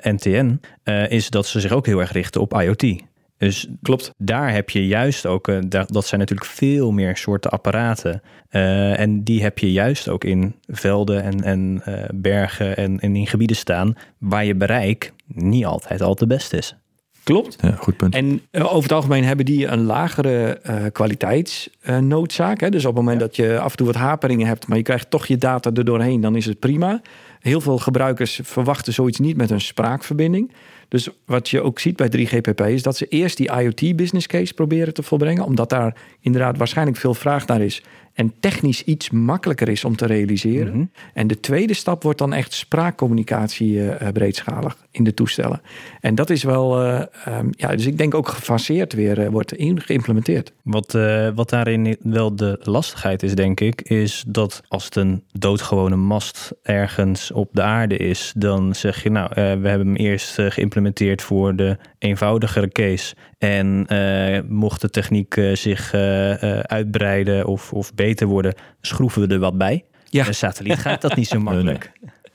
NTN, 0.02 0.60
is 1.08 1.30
dat 1.30 1.48
ze 1.48 1.60
zich 1.60 1.72
ook 1.72 1.86
heel 1.86 2.00
erg 2.00 2.12
richten 2.12 2.41
op 2.41 2.62
IoT. 2.62 2.96
Dus 3.38 3.67
Klopt. 3.82 4.13
daar 4.17 4.54
heb 4.54 4.70
je 4.70 4.88
juist 4.88 5.26
ook, 5.26 5.52
dat 5.70 6.06
zijn 6.06 6.20
natuurlijk 6.20 6.50
veel 6.50 6.91
meer 6.91 7.17
soorten 7.17 7.52
apparaten. 7.52 8.22
En 8.50 9.24
die 9.24 9.41
heb 9.41 9.60
je 9.60 9.72
juist 9.72 10.10
ook 10.10 10.24
in 10.24 10.56
velden 10.67 11.24
en, 11.24 11.44
en 11.44 11.84
bergen 12.13 12.78
en, 12.78 13.00
en 13.00 13.15
in 13.15 13.28
gebieden 13.28 13.56
staan 13.56 13.98
waar 14.17 14.46
je 14.46 14.56
bereik 14.56 15.13
niet 15.28 15.65
altijd 15.65 16.02
al 16.02 16.13
te 16.13 16.28
best 16.28 16.54
is. 16.54 16.76
Klopt. 17.23 17.57
Ja, 17.62 17.71
goed 17.71 17.97
punt. 17.97 18.15
En 18.15 18.41
eh, 18.51 18.65
over 18.65 18.84
het 18.84 18.91
algemeen 18.91 19.23
hebben 19.23 19.45
die 19.45 19.67
een 19.67 19.84
lagere 19.84 20.60
eh 20.63 20.75
kwaliteitsnoodzaak. 20.91 22.71
dus 22.71 22.86
op 22.86 22.95
het 22.95 23.03
moment 23.03 23.19
dat 23.19 23.36
je 23.36 23.60
af 23.60 23.71
en 23.71 23.77
toe 23.77 23.86
wat 23.86 23.95
haperingen 23.95 24.47
hebt, 24.47 24.67
maar 24.67 24.77
je 24.77 24.84
krijgt 24.84 25.10
toch 25.10 25.25
je 25.25 25.38
data 25.38 25.71
er 25.73 25.86
doorheen, 25.86 26.21
dan 26.21 26.36
is 26.36 26.45
het 26.45 26.60
prima. 26.60 27.01
Heel 27.39 27.62
veel 27.62 27.77
gebruikers 27.77 28.39
verwachten 28.43 28.93
zoiets 28.93 29.19
niet 29.19 29.38
met 29.38 29.49
een 29.49 29.62
spraakverbinding. 29.62 30.51
Dus 30.88 31.10
wat 31.25 31.49
je 31.49 31.62
ook 31.62 31.79
ziet 31.79 31.95
bij 31.95 32.10
3GPP 32.17 32.65
is 32.67 32.84
dat 32.84 32.97
ze 32.97 33.07
eerst 33.07 33.38
die 33.38 33.51
IoT 33.51 33.95
business 33.95 34.27
case 34.27 34.53
proberen 34.53 34.93
te 34.93 35.03
volbrengen, 35.03 35.43
omdat 35.43 35.69
daar 35.69 35.95
inderdaad 36.19 36.57
waarschijnlijk 36.57 36.97
veel 36.97 37.13
vraag 37.13 37.45
naar 37.47 37.62
is 37.62 37.84
en 38.21 38.34
technisch 38.39 38.84
iets 38.84 39.10
makkelijker 39.10 39.69
is 39.69 39.86
om 39.86 39.95
te 39.95 40.05
realiseren. 40.05 40.73
Mhm. 40.73 40.86
En 41.13 41.27
de 41.27 41.39
tweede 41.39 41.73
stap 41.73 42.03
wordt 42.03 42.17
dan 42.17 42.34
echt 42.34 42.53
spraakcommunicatie 42.53 43.79
eh, 43.79 44.07
eh, 44.07 44.13
breedschalig 44.13 44.77
in 44.91 45.03
de 45.03 45.13
toestellen. 45.13 45.62
En 45.99 46.15
dat 46.15 46.29
is 46.29 46.43
wel, 46.43 46.81
eh, 46.81 47.01
ehm, 47.25 47.47
ja, 47.51 47.75
dus 47.75 47.86
ik 47.86 47.97
denk 47.97 48.13
ook 48.13 48.27
gefaseerd 48.27 48.93
weer 48.93 49.31
wordt 49.31 49.53
in, 49.53 49.81
geïmplementeerd. 49.81 50.53
Wat, 50.63 50.97
wat 51.36 51.49
daarin 51.49 51.97
wel 52.01 52.36
de 52.36 52.60
lastigheid 52.63 53.23
is, 53.23 53.36
denk 53.36 53.60
ik, 53.60 53.81
is 53.81 54.23
dat 54.27 54.62
als 54.67 54.86
het 54.86 54.95
een 54.95 55.23
doodgewone 55.31 55.95
mast 55.95 56.51
ergens 56.63 57.31
op 57.31 57.49
de 57.51 57.62
aarde 57.62 57.97
is, 57.97 58.34
dan 58.38 58.75
zeg 58.75 59.03
je, 59.03 59.10
nou, 59.10 59.29
we 59.34 59.67
hebben 59.67 59.88
hem 59.88 59.95
eerst 59.95 60.41
geïmplementeerd 60.41 61.21
voor 61.21 61.55
de 61.55 61.77
eenvoudigere 61.97 62.69
case. 62.69 63.15
En 63.41 63.86
eh, 63.88 64.41
mocht 64.47 64.82
de 64.82 64.89
techniek 64.89 65.38
eh, 65.38 65.56
zich 65.56 65.93
eh, 65.93 66.60
uitbreiden 66.60 67.45
of, 67.45 67.73
of 67.73 67.93
beter 67.93 68.27
worden, 68.27 68.54
schroeven 68.82 69.27
we 69.27 69.34
er 69.34 69.39
wat 69.39 69.58
bij. 69.58 69.84
Ja. 70.10 70.27
Een 70.27 70.36
satelliet 70.36 70.80
gaat 70.80 71.01
dat 71.01 71.15
niet 71.15 71.27
zo 71.27 71.39
makkelijk. 71.49 71.91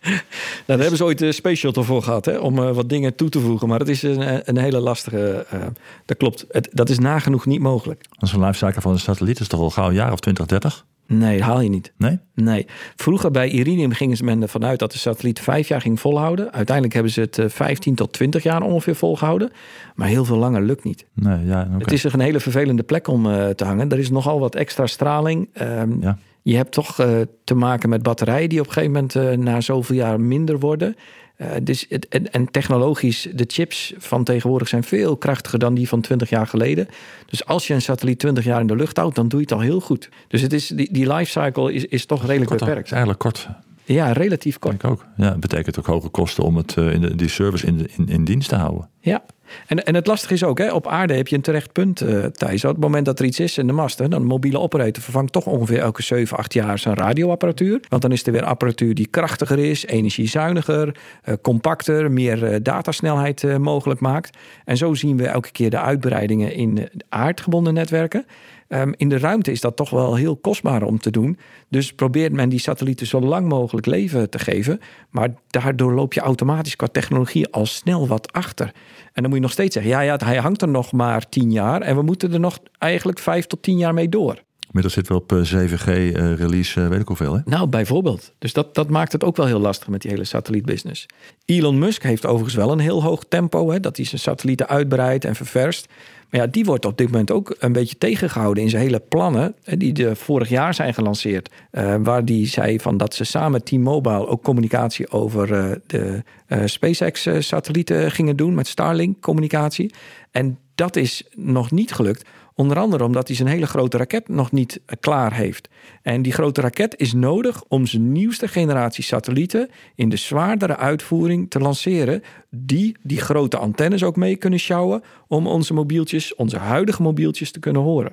Nou, 0.07 0.19
daar 0.67 0.79
hebben 0.79 0.97
ze 0.97 1.05
ooit 1.05 1.19
de 1.19 1.33
Space 1.33 1.57
Shuttle 1.57 1.83
voor 1.83 2.03
gehad, 2.03 2.25
hè, 2.25 2.37
om 2.37 2.55
wat 2.55 2.89
dingen 2.89 3.15
toe 3.15 3.29
te 3.29 3.41
voegen. 3.41 3.69
Maar 3.69 3.79
het 3.79 3.89
is 3.89 4.03
een, 4.03 4.49
een 4.49 4.59
hele 4.59 4.81
lastige, 4.81 5.47
eh, 5.51 5.61
dat 6.05 6.17
klopt. 6.17 6.45
Het, 6.51 6.69
dat 6.73 6.89
is 6.89 6.99
nagenoeg 6.99 7.47
niet 7.47 7.61
mogelijk. 7.61 8.05
Als 8.19 8.33
een 8.33 8.41
lifecycle 8.41 8.81
van 8.81 8.93
een 8.93 8.99
satelliet 8.99 9.41
is 9.41 9.49
toch 9.49 9.61
al 9.61 9.71
gauw 9.71 9.89
een 9.89 9.95
jaar 9.95 10.13
of 10.13 10.21
20, 10.21 10.47
30? 10.47 10.85
Nee, 11.07 11.39
dat 11.39 11.47
haal 11.47 11.61
je 11.61 11.69
niet. 11.69 11.93
Nee? 11.97 12.19
Nee. 12.35 12.67
Vroeger 12.97 13.31
bij 13.31 13.49
Iridium 13.49 13.93
gingen 13.93 14.17
ze 14.17 14.25
men 14.25 14.43
ervan 14.43 14.65
uit 14.65 14.79
dat 14.79 14.93
de 14.93 14.99
satelliet 14.99 15.41
vijf 15.41 15.69
jaar 15.69 15.81
ging 15.81 16.01
volhouden. 16.01 16.53
Uiteindelijk 16.53 16.95
hebben 16.95 17.13
ze 17.13 17.21
het 17.21 17.39
eh, 17.39 17.49
15 17.49 17.95
tot 17.95 18.13
20 18.13 18.43
jaar 18.43 18.63
ongeveer 18.63 18.95
volgehouden. 18.95 19.51
Maar 19.95 20.09
heel 20.09 20.25
veel 20.25 20.37
langer 20.37 20.63
lukt 20.63 20.85
niet. 20.85 21.07
Nee, 21.15 21.47
ja, 21.47 21.69
oké. 21.75 21.85
Het 21.85 21.93
is 21.93 22.05
er 22.05 22.15
een 22.15 22.21
hele 22.21 22.41
vervelende 22.41 22.83
plek 22.83 23.09
om 23.09 23.27
eh, 23.31 23.49
te 23.49 23.65
hangen. 23.65 23.89
Er 23.91 23.99
is 23.99 24.11
nogal 24.11 24.39
wat 24.41 24.55
extra 24.55 24.87
straling. 24.87 25.49
Ehm, 25.53 26.01
Ja. 26.01 26.19
je 26.43 26.57
hebt 26.57 26.73
toch 26.73 27.01
uh, 27.01 27.07
te 27.45 27.55
maken 27.55 27.89
met 27.89 28.03
batterijen 28.03 28.49
die 28.49 28.61
op 28.61 28.67
een 28.67 28.73
gegeven 28.73 28.93
moment 28.95 29.15
uh, 29.15 29.31
na 29.33 29.61
zoveel 29.61 29.97
jaar 29.97 30.21
minder 30.21 30.59
worden. 30.59 30.97
Uh, 31.39 31.49
dus 31.63 31.87
het, 31.89 32.09
en, 32.09 32.33
en, 32.33 32.51
technologisch, 32.51 33.29
de 33.35 33.45
chips 33.47 33.95
van 33.99 34.25
tegenwoordig 34.25 34.69
zijn 34.69 34.85
veel 34.85 35.17
krachtiger 35.17 35.59
dan 35.59 35.75
die 35.75 35.89
van 35.89 36.01
20 36.01 36.29
jaar 36.29 36.47
geleden. 36.47 36.89
Dus 37.27 37.47
als 37.47 37.67
je 37.67 37.75
een 37.75 37.83
satelliet 37.83 38.19
20 38.19 38.45
jaar 38.45 38.61
in 38.61 38.67
de 38.67 38.77
lucht 38.77 38.97
houdt, 38.97 39.15
dan 39.15 39.29
doe 39.29 39.41
je 39.41 39.45
het 39.45 39.55
al 39.55 39.61
heel 39.61 39.81
goed. 39.81 40.09
Dus 40.29 40.41
het 40.41 40.53
is, 40.53 40.67
die, 40.67 40.93
die 40.93 41.13
lifecycle 41.13 41.73
is, 41.73 41.85
is 41.85 42.07
toch 42.07 42.21
redelijk 42.21 42.47
kort, 42.47 42.61
beperkt. 42.61 42.79
Het 42.79 42.87
is 42.87 42.93
eigenlijk 42.93 43.21
kort. 43.21 43.49
Ja, 43.85 44.13
relatief 44.13 44.59
kort. 44.59 44.81
Denk 44.81 44.93
ook. 44.93 45.07
Ja, 45.17 45.39
betekent 45.39 45.79
ook 45.79 45.87
hoge 45.87 46.09
kosten 46.09 46.45
om 46.45 46.57
het, 46.57 46.77
in 46.77 47.01
de, 47.01 47.15
die 47.15 47.29
service 47.29 47.67
in, 47.67 47.91
in, 47.97 48.09
in 48.09 48.25
dienst 48.25 48.49
te 48.49 48.57
houden. 48.57 48.89
Ja, 49.01 49.23
en, 49.67 49.85
en 49.85 49.95
het 49.95 50.07
lastige 50.07 50.35
is 50.35 50.45
ook, 50.45 50.59
hè, 50.59 50.73
op 50.73 50.87
aarde 50.87 51.15
heb 51.15 51.29
je 51.29 51.37
een 51.37 51.43
terecht 51.43 51.73
punt, 51.73 52.03
uh, 52.03 52.25
Thijs. 52.25 52.65
Op 52.65 52.71
het 52.71 52.81
moment 52.81 53.05
dat 53.05 53.19
er 53.19 53.25
iets 53.25 53.41
is 53.41 53.59
in 53.59 53.67
de 53.67 53.73
masten, 53.73 54.11
dan 54.11 54.21
een 54.21 54.27
mobiele 54.27 54.59
operator 54.59 55.03
vervangt 55.03 55.33
toch 55.33 55.47
ongeveer 55.47 55.79
elke 55.79 56.03
7, 56.03 56.37
8 56.37 56.53
jaar 56.53 56.79
zijn 56.79 56.95
radioapparatuur. 56.95 57.81
Want 57.89 58.03
dan 58.03 58.13
is 58.13 58.27
er 58.27 58.33
weer 58.33 58.45
apparatuur 58.45 58.95
die 58.95 59.07
krachtiger 59.07 59.59
is, 59.59 59.87
energiezuiniger, 59.87 60.97
uh, 61.25 61.35
compacter, 61.43 62.13
meer 62.13 62.53
uh, 62.53 62.57
datasnelheid 62.63 63.59
mogelijk 63.59 64.01
maakt. 64.01 64.37
En 64.65 64.77
zo 64.77 64.95
zien 64.95 65.17
we 65.17 65.27
elke 65.27 65.51
keer 65.51 65.71
de 65.71 65.81
uitbreidingen 65.81 66.53
in 66.53 66.89
aardgebonden 67.09 67.75
netwerken. 67.75 68.27
Um, 68.69 68.95
in 68.97 69.09
de 69.09 69.19
ruimte 69.19 69.51
is 69.51 69.61
dat 69.61 69.77
toch 69.77 69.91
wel 69.91 70.15
heel 70.15 70.37
kostbaar 70.37 70.83
om 70.83 70.99
te 70.99 71.11
doen. 71.11 71.39
Dus 71.69 71.93
probeert 71.93 72.33
men 72.33 72.49
die 72.49 72.59
satellieten 72.59 73.07
zo 73.07 73.21
lang 73.21 73.49
mogelijk 73.49 73.87
leven 73.87 74.31
te 74.31 74.39
geven. 74.39 74.81
Maar 75.11 75.35
daardoor 75.47 75.95
loop 75.95 76.13
je 76.13 76.21
automatisch 76.21 76.77
qua 76.77 76.87
technologie 76.87 77.49
al 77.49 77.67
snel 77.67 78.09
wat 78.09 78.33
achter. 78.33 78.67
En 79.13 79.23
dan 79.23 79.25
moet 79.25 79.35
je 79.35 79.41
nog 79.41 79.53
steeds 79.53 79.75
zeggen: 79.75 79.93
ja, 79.93 80.01
ja, 80.01 80.17
hij 80.25 80.37
hangt 80.37 80.63
er 80.63 80.69
nog 80.69 80.93
maar 80.93 81.29
tien 81.29 81.53
jaar. 81.53 81.81
En 81.81 81.97
we 81.97 82.03
moeten 82.03 82.33
er 82.33 82.41
nog 82.41 82.59
eigenlijk 82.79 83.19
vijf 83.19 83.47
tot 83.47 83.63
tien 83.63 83.79
jaar 83.79 83.95
mee 83.95 84.09
door. 84.09 84.45
Inmiddels 84.77 84.95
zitten 84.95 85.15
we 85.15 85.23
op 85.23 85.47
7G-release, 85.47 86.81
uh, 86.81 86.89
weet 86.89 87.01
ik 87.01 87.09
hoeveel. 87.09 87.35
Hè? 87.35 87.41
Nou, 87.45 87.67
bijvoorbeeld. 87.67 88.33
Dus 88.39 88.53
dat, 88.53 88.75
dat 88.75 88.89
maakt 88.89 89.13
het 89.13 89.25
ook 89.25 89.37
wel 89.37 89.47
heel 89.47 89.59
lastig 89.59 89.89
met 89.89 90.03
die 90.03 90.11
hele 90.11 90.25
satellietbusiness. 90.25 91.07
Elon 91.45 91.79
Musk 91.79 92.03
heeft 92.03 92.27
overigens 92.27 92.55
wel 92.55 92.73
een 92.73 92.79
heel 92.79 93.03
hoog 93.03 93.25
tempo. 93.29 93.71
Hè, 93.71 93.81
dat 93.81 93.97
hij 93.97 94.07
zijn 94.07 94.21
satellieten 94.21 94.69
uitbreidt 94.69 95.25
en 95.25 95.35
ververst. 95.35 95.89
Maar 96.31 96.41
ja, 96.41 96.47
die 96.47 96.65
wordt 96.65 96.85
op 96.85 96.99
dit 96.99 97.11
moment 97.11 97.31
ook 97.31 97.57
een 97.59 97.73
beetje 97.73 97.99
tegengehouden 97.99 98.63
in 98.63 98.71
zijn 98.71 98.83
hele 98.83 99.03
plannen. 99.09 99.55
Die 99.65 99.93
de 99.93 100.17
vorig 100.17 100.49
jaar 100.49 100.75
zijn 100.75 100.95
gelanceerd. 100.95 101.51
Uh, 101.73 101.95
waar 102.01 102.25
die 102.25 102.47
zei 102.47 102.81
van 102.81 102.97
dat 102.97 103.15
ze 103.15 103.25
samen 103.25 103.65
T-Mobile 103.65 104.27
ook 104.27 104.43
communicatie 104.43 105.11
over 105.11 105.51
uh, 105.53 105.77
de 105.87 106.23
uh, 106.49 106.59
SpaceX-satellieten 106.65 108.11
gingen 108.11 108.37
doen. 108.37 108.55
Met 108.55 108.67
Starlink-communicatie. 108.67 109.93
En 110.31 110.59
dat 110.75 110.97
is 110.97 111.25
nog 111.35 111.71
niet 111.71 111.93
gelukt. 111.93 112.29
Onder 112.59 112.79
andere 112.79 113.05
omdat 113.05 113.27
hij 113.27 113.37
zijn 113.37 113.49
hele 113.49 113.67
grote 113.67 113.97
raket 113.97 114.29
nog 114.29 114.53
niet 114.53 114.81
klaar 115.01 115.35
heeft. 115.35 115.69
En 116.03 116.23
die 116.23 116.33
grote 116.33 116.61
raket 116.61 116.95
is 116.97 117.13
nodig 117.13 117.65
om 117.69 117.87
zijn 117.87 118.13
nieuwste 118.13 118.49
generatie 118.49 119.05
satellieten 119.05 119.69
in 119.95 120.09
de 120.09 120.17
zwaardere 120.17 120.77
uitvoering 120.77 121.51
te 121.51 121.59
lanceren. 121.59 122.23
Die 122.51 122.97
die 123.03 123.21
grote 123.21 123.57
antennes 123.57 124.03
ook 124.03 124.17
mee 124.17 124.37
kunnen 124.37 124.59
sjouwen 124.59 125.03
om 125.29 125.47
onze 125.47 125.75
mobieltjes, 125.75 126.35
onze 126.35 126.59
huidige 126.59 127.03
mobieltjes 127.03 127.51
te 127.51 127.59
kunnen 127.59 127.83
horen. 127.83 128.13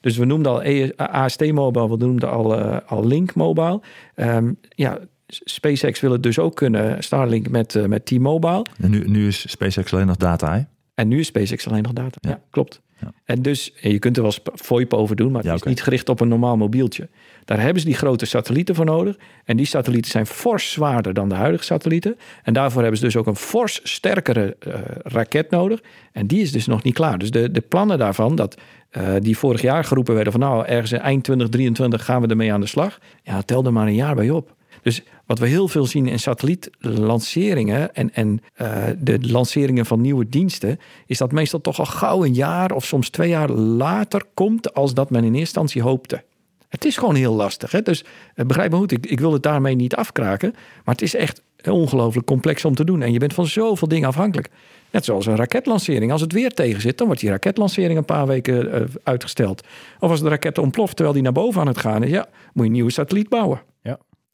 Dus 0.00 0.16
we 0.16 0.24
noemden 0.24 0.52
al 0.52 0.92
AST 0.96 1.52
Mobile, 1.52 1.88
we 1.88 1.96
noemden 1.96 2.30
al, 2.30 2.58
uh, 2.58 2.76
al 2.86 3.06
Link 3.06 3.34
Mobile. 3.34 3.80
Um, 4.16 4.58
ja, 4.68 4.98
SpaceX 5.26 6.00
wil 6.00 6.12
het 6.12 6.22
dus 6.22 6.38
ook 6.38 6.56
kunnen, 6.56 7.02
Starlink 7.02 7.48
met, 7.48 7.74
uh, 7.74 7.84
met 7.84 8.06
T-Mobile. 8.06 8.64
En 8.80 8.90
nu, 8.90 9.08
nu 9.08 9.26
is 9.26 9.50
SpaceX 9.50 9.92
alleen 9.92 10.06
nog 10.06 10.16
data, 10.16 10.52
hè? 10.52 10.62
En 11.00 11.08
nu 11.08 11.18
is 11.18 11.26
SpaceX 11.26 11.68
alleen 11.68 11.82
nog 11.82 11.92
data. 11.92 12.18
Ja, 12.20 12.30
ja 12.30 12.40
klopt. 12.50 12.80
Ja. 13.00 13.12
En 13.24 13.42
dus, 13.42 13.72
je 13.80 13.98
kunt 13.98 14.16
er 14.16 14.22
wel 14.22 14.32
VoIP 14.54 14.92
over 14.92 15.16
doen, 15.16 15.30
maar 15.30 15.36
het 15.36 15.46
ja, 15.46 15.54
is 15.54 15.60
okay. 15.60 15.72
niet 15.72 15.82
gericht 15.82 16.08
op 16.08 16.20
een 16.20 16.28
normaal 16.28 16.56
mobieltje. 16.56 17.08
Daar 17.44 17.60
hebben 17.60 17.80
ze 17.80 17.86
die 17.86 17.96
grote 17.96 18.26
satellieten 18.26 18.74
voor 18.74 18.84
nodig. 18.84 19.16
En 19.44 19.56
die 19.56 19.66
satellieten 19.66 20.10
zijn 20.10 20.26
fors 20.26 20.72
zwaarder 20.72 21.14
dan 21.14 21.28
de 21.28 21.34
huidige 21.34 21.64
satellieten. 21.64 22.16
En 22.42 22.52
daarvoor 22.52 22.80
hebben 22.80 22.98
ze 22.98 23.04
dus 23.04 23.16
ook 23.16 23.26
een 23.26 23.36
fors 23.36 23.80
sterkere 23.82 24.56
uh, 24.66 24.74
raket 25.02 25.50
nodig. 25.50 25.80
En 26.12 26.26
die 26.26 26.40
is 26.40 26.52
dus 26.52 26.66
nog 26.66 26.82
niet 26.82 26.94
klaar. 26.94 27.18
Dus 27.18 27.30
de, 27.30 27.50
de 27.50 27.60
plannen 27.60 27.98
daarvan, 27.98 28.34
dat, 28.34 28.56
uh, 28.92 29.08
die 29.20 29.38
vorig 29.38 29.62
jaar 29.62 29.84
geroepen 29.84 30.14
werden 30.14 30.32
van 30.32 30.40
nou, 30.40 30.66
ergens 30.66 30.92
eind 30.92 31.24
2023 31.24 32.04
gaan 32.04 32.22
we 32.22 32.28
ermee 32.28 32.52
aan 32.52 32.60
de 32.60 32.66
slag. 32.66 32.98
Ja, 33.22 33.42
tel 33.42 33.64
er 33.64 33.72
maar 33.72 33.86
een 33.86 33.94
jaar 33.94 34.14
bij 34.14 34.30
op. 34.30 34.54
Dus 34.82 35.02
wat 35.26 35.38
we 35.38 35.46
heel 35.46 35.68
veel 35.68 35.86
zien 35.86 36.06
in 36.06 36.18
satellietlanceringen 36.18 37.94
en, 37.94 38.14
en 38.14 38.40
uh, 38.56 38.84
de 38.98 39.18
lanceringen 39.20 39.86
van 39.86 40.00
nieuwe 40.00 40.28
diensten, 40.28 40.78
is 41.06 41.18
dat 41.18 41.32
meestal 41.32 41.60
toch 41.60 41.78
al 41.78 41.86
gauw 41.86 42.24
een 42.24 42.34
jaar 42.34 42.72
of 42.72 42.84
soms 42.84 43.08
twee 43.08 43.28
jaar 43.28 43.50
later 43.50 44.24
komt 44.34 44.74
als 44.74 44.94
dat 44.94 45.10
men 45.10 45.20
in 45.20 45.26
eerste 45.26 45.38
instantie 45.40 45.82
hoopte. 45.82 46.24
Het 46.68 46.84
is 46.84 46.96
gewoon 46.96 47.14
heel 47.14 47.34
lastig. 47.34 47.70
Hè? 47.70 47.82
Dus 47.82 48.04
uh, 48.34 48.46
begrijp 48.46 48.70
me 48.70 48.76
goed, 48.76 48.92
ik, 48.92 49.06
ik 49.06 49.20
wil 49.20 49.32
het 49.32 49.42
daarmee 49.42 49.74
niet 49.74 49.94
afkraken. 49.94 50.50
Maar 50.84 50.94
het 50.94 51.02
is 51.02 51.14
echt 51.14 51.42
ongelooflijk 51.68 52.26
complex 52.26 52.64
om 52.64 52.74
te 52.74 52.84
doen. 52.84 53.02
En 53.02 53.12
je 53.12 53.18
bent 53.18 53.34
van 53.34 53.46
zoveel 53.46 53.88
dingen 53.88 54.08
afhankelijk. 54.08 54.50
Net 54.90 55.04
zoals 55.04 55.26
een 55.26 55.36
raketlancering. 55.36 56.12
Als 56.12 56.20
het 56.20 56.32
weer 56.32 56.50
tegen 56.50 56.80
zit, 56.80 56.98
dan 56.98 57.06
wordt 57.06 57.22
die 57.22 57.30
raketlancering 57.30 57.98
een 57.98 58.04
paar 58.04 58.26
weken 58.26 58.66
uh, 58.66 58.80
uitgesteld. 59.02 59.66
Of 60.00 60.10
als 60.10 60.20
de 60.20 60.28
raket 60.28 60.58
ontploft 60.58 60.94
terwijl 60.94 61.14
die 61.14 61.22
naar 61.22 61.32
boven 61.32 61.60
aan 61.60 61.66
het 61.66 61.78
gaan 61.78 62.02
is, 62.02 62.10
ja, 62.10 62.28
moet 62.52 62.62
je 62.62 62.62
een 62.62 62.72
nieuwe 62.72 62.90
satelliet 62.90 63.28
bouwen. 63.28 63.62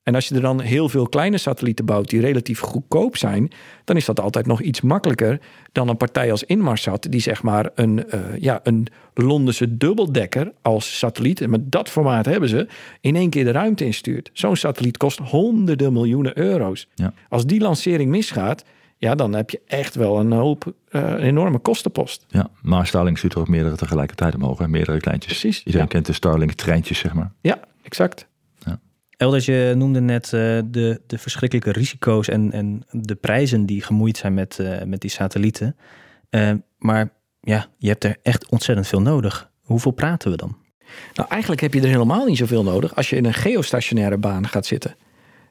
En 0.06 0.14
als 0.14 0.28
je 0.28 0.34
er 0.34 0.40
dan 0.40 0.60
heel 0.60 0.88
veel 0.88 1.08
kleine 1.08 1.38
satellieten 1.38 1.84
bouwt 1.84 2.10
die 2.10 2.20
relatief 2.20 2.60
goedkoop 2.60 3.16
zijn, 3.16 3.50
dan 3.84 3.96
is 3.96 4.04
dat 4.04 4.20
altijd 4.20 4.46
nog 4.46 4.60
iets 4.60 4.80
makkelijker 4.80 5.40
dan 5.72 5.88
een 5.88 5.96
partij 5.96 6.30
als 6.30 6.44
Inmarsat, 6.44 7.06
die 7.10 7.20
zeg 7.20 7.42
maar 7.42 7.70
een, 7.74 8.04
uh, 8.14 8.20
ja, 8.38 8.60
een 8.62 8.86
Londense 9.14 9.76
dubbeldekker 9.76 10.52
als 10.62 10.98
satelliet, 10.98 11.40
en 11.40 11.50
met 11.50 11.72
dat 11.72 11.88
formaat 11.88 12.26
hebben 12.26 12.48
ze, 12.48 12.68
in 13.00 13.16
één 13.16 13.30
keer 13.30 13.44
de 13.44 13.50
ruimte 13.50 13.84
instuurt. 13.84 14.30
Zo'n 14.32 14.56
satelliet 14.56 14.96
kost 14.96 15.18
honderden 15.18 15.92
miljoenen 15.92 16.38
euro's. 16.38 16.88
Ja. 16.94 17.12
Als 17.28 17.46
die 17.46 17.60
lancering 17.60 18.10
misgaat, 18.10 18.64
ja, 18.96 19.14
dan 19.14 19.34
heb 19.34 19.50
je 19.50 19.60
echt 19.66 19.94
wel 19.94 20.20
een 20.20 20.32
hoop, 20.32 20.64
uh, 20.90 21.02
een 21.02 21.18
enorme 21.18 21.58
kostenpost. 21.58 22.24
Ja, 22.28 22.50
maar 22.62 22.86
Starlink 22.86 23.16
stuurt 23.18 23.34
er 23.34 23.40
ook 23.40 23.48
meerdere 23.48 23.76
tegelijkertijd 23.76 24.34
omhoog, 24.34 24.58
hè? 24.58 24.68
meerdere 24.68 25.00
kleintjes. 25.00 25.38
Precies. 25.38 25.58
Iedereen 25.58 25.86
ja. 25.86 25.92
kent 25.92 26.06
de 26.06 26.12
Starlink-treintjes, 26.12 26.98
zeg 26.98 27.14
maar. 27.14 27.32
Ja, 27.40 27.60
exact. 27.82 28.26
Elders, 29.16 29.44
je 29.44 29.74
noemde 29.76 30.00
net 30.00 30.24
uh, 30.24 30.30
de, 30.64 31.00
de 31.06 31.18
verschrikkelijke 31.18 31.72
risico's 31.72 32.28
en, 32.28 32.52
en 32.52 32.82
de 32.90 33.14
prijzen 33.14 33.66
die 33.66 33.82
gemoeid 33.82 34.16
zijn 34.16 34.34
met, 34.34 34.58
uh, 34.60 34.82
met 34.82 35.00
die 35.00 35.10
satellieten. 35.10 35.76
Uh, 36.30 36.52
maar 36.78 37.10
ja, 37.40 37.66
je 37.78 37.88
hebt 37.88 38.04
er 38.04 38.16
echt 38.22 38.50
ontzettend 38.50 38.86
veel 38.86 39.02
nodig. 39.02 39.50
Hoeveel 39.60 39.90
praten 39.90 40.30
we 40.30 40.36
dan? 40.36 40.56
Nou, 41.14 41.28
eigenlijk 41.28 41.60
heb 41.60 41.74
je 41.74 41.80
er 41.80 41.88
helemaal 41.88 42.26
niet 42.26 42.36
zoveel 42.36 42.62
nodig 42.62 42.96
als 42.96 43.10
je 43.10 43.16
in 43.16 43.24
een 43.24 43.34
geostationaire 43.34 44.18
baan 44.18 44.48
gaat 44.48 44.66
zitten. 44.66 44.96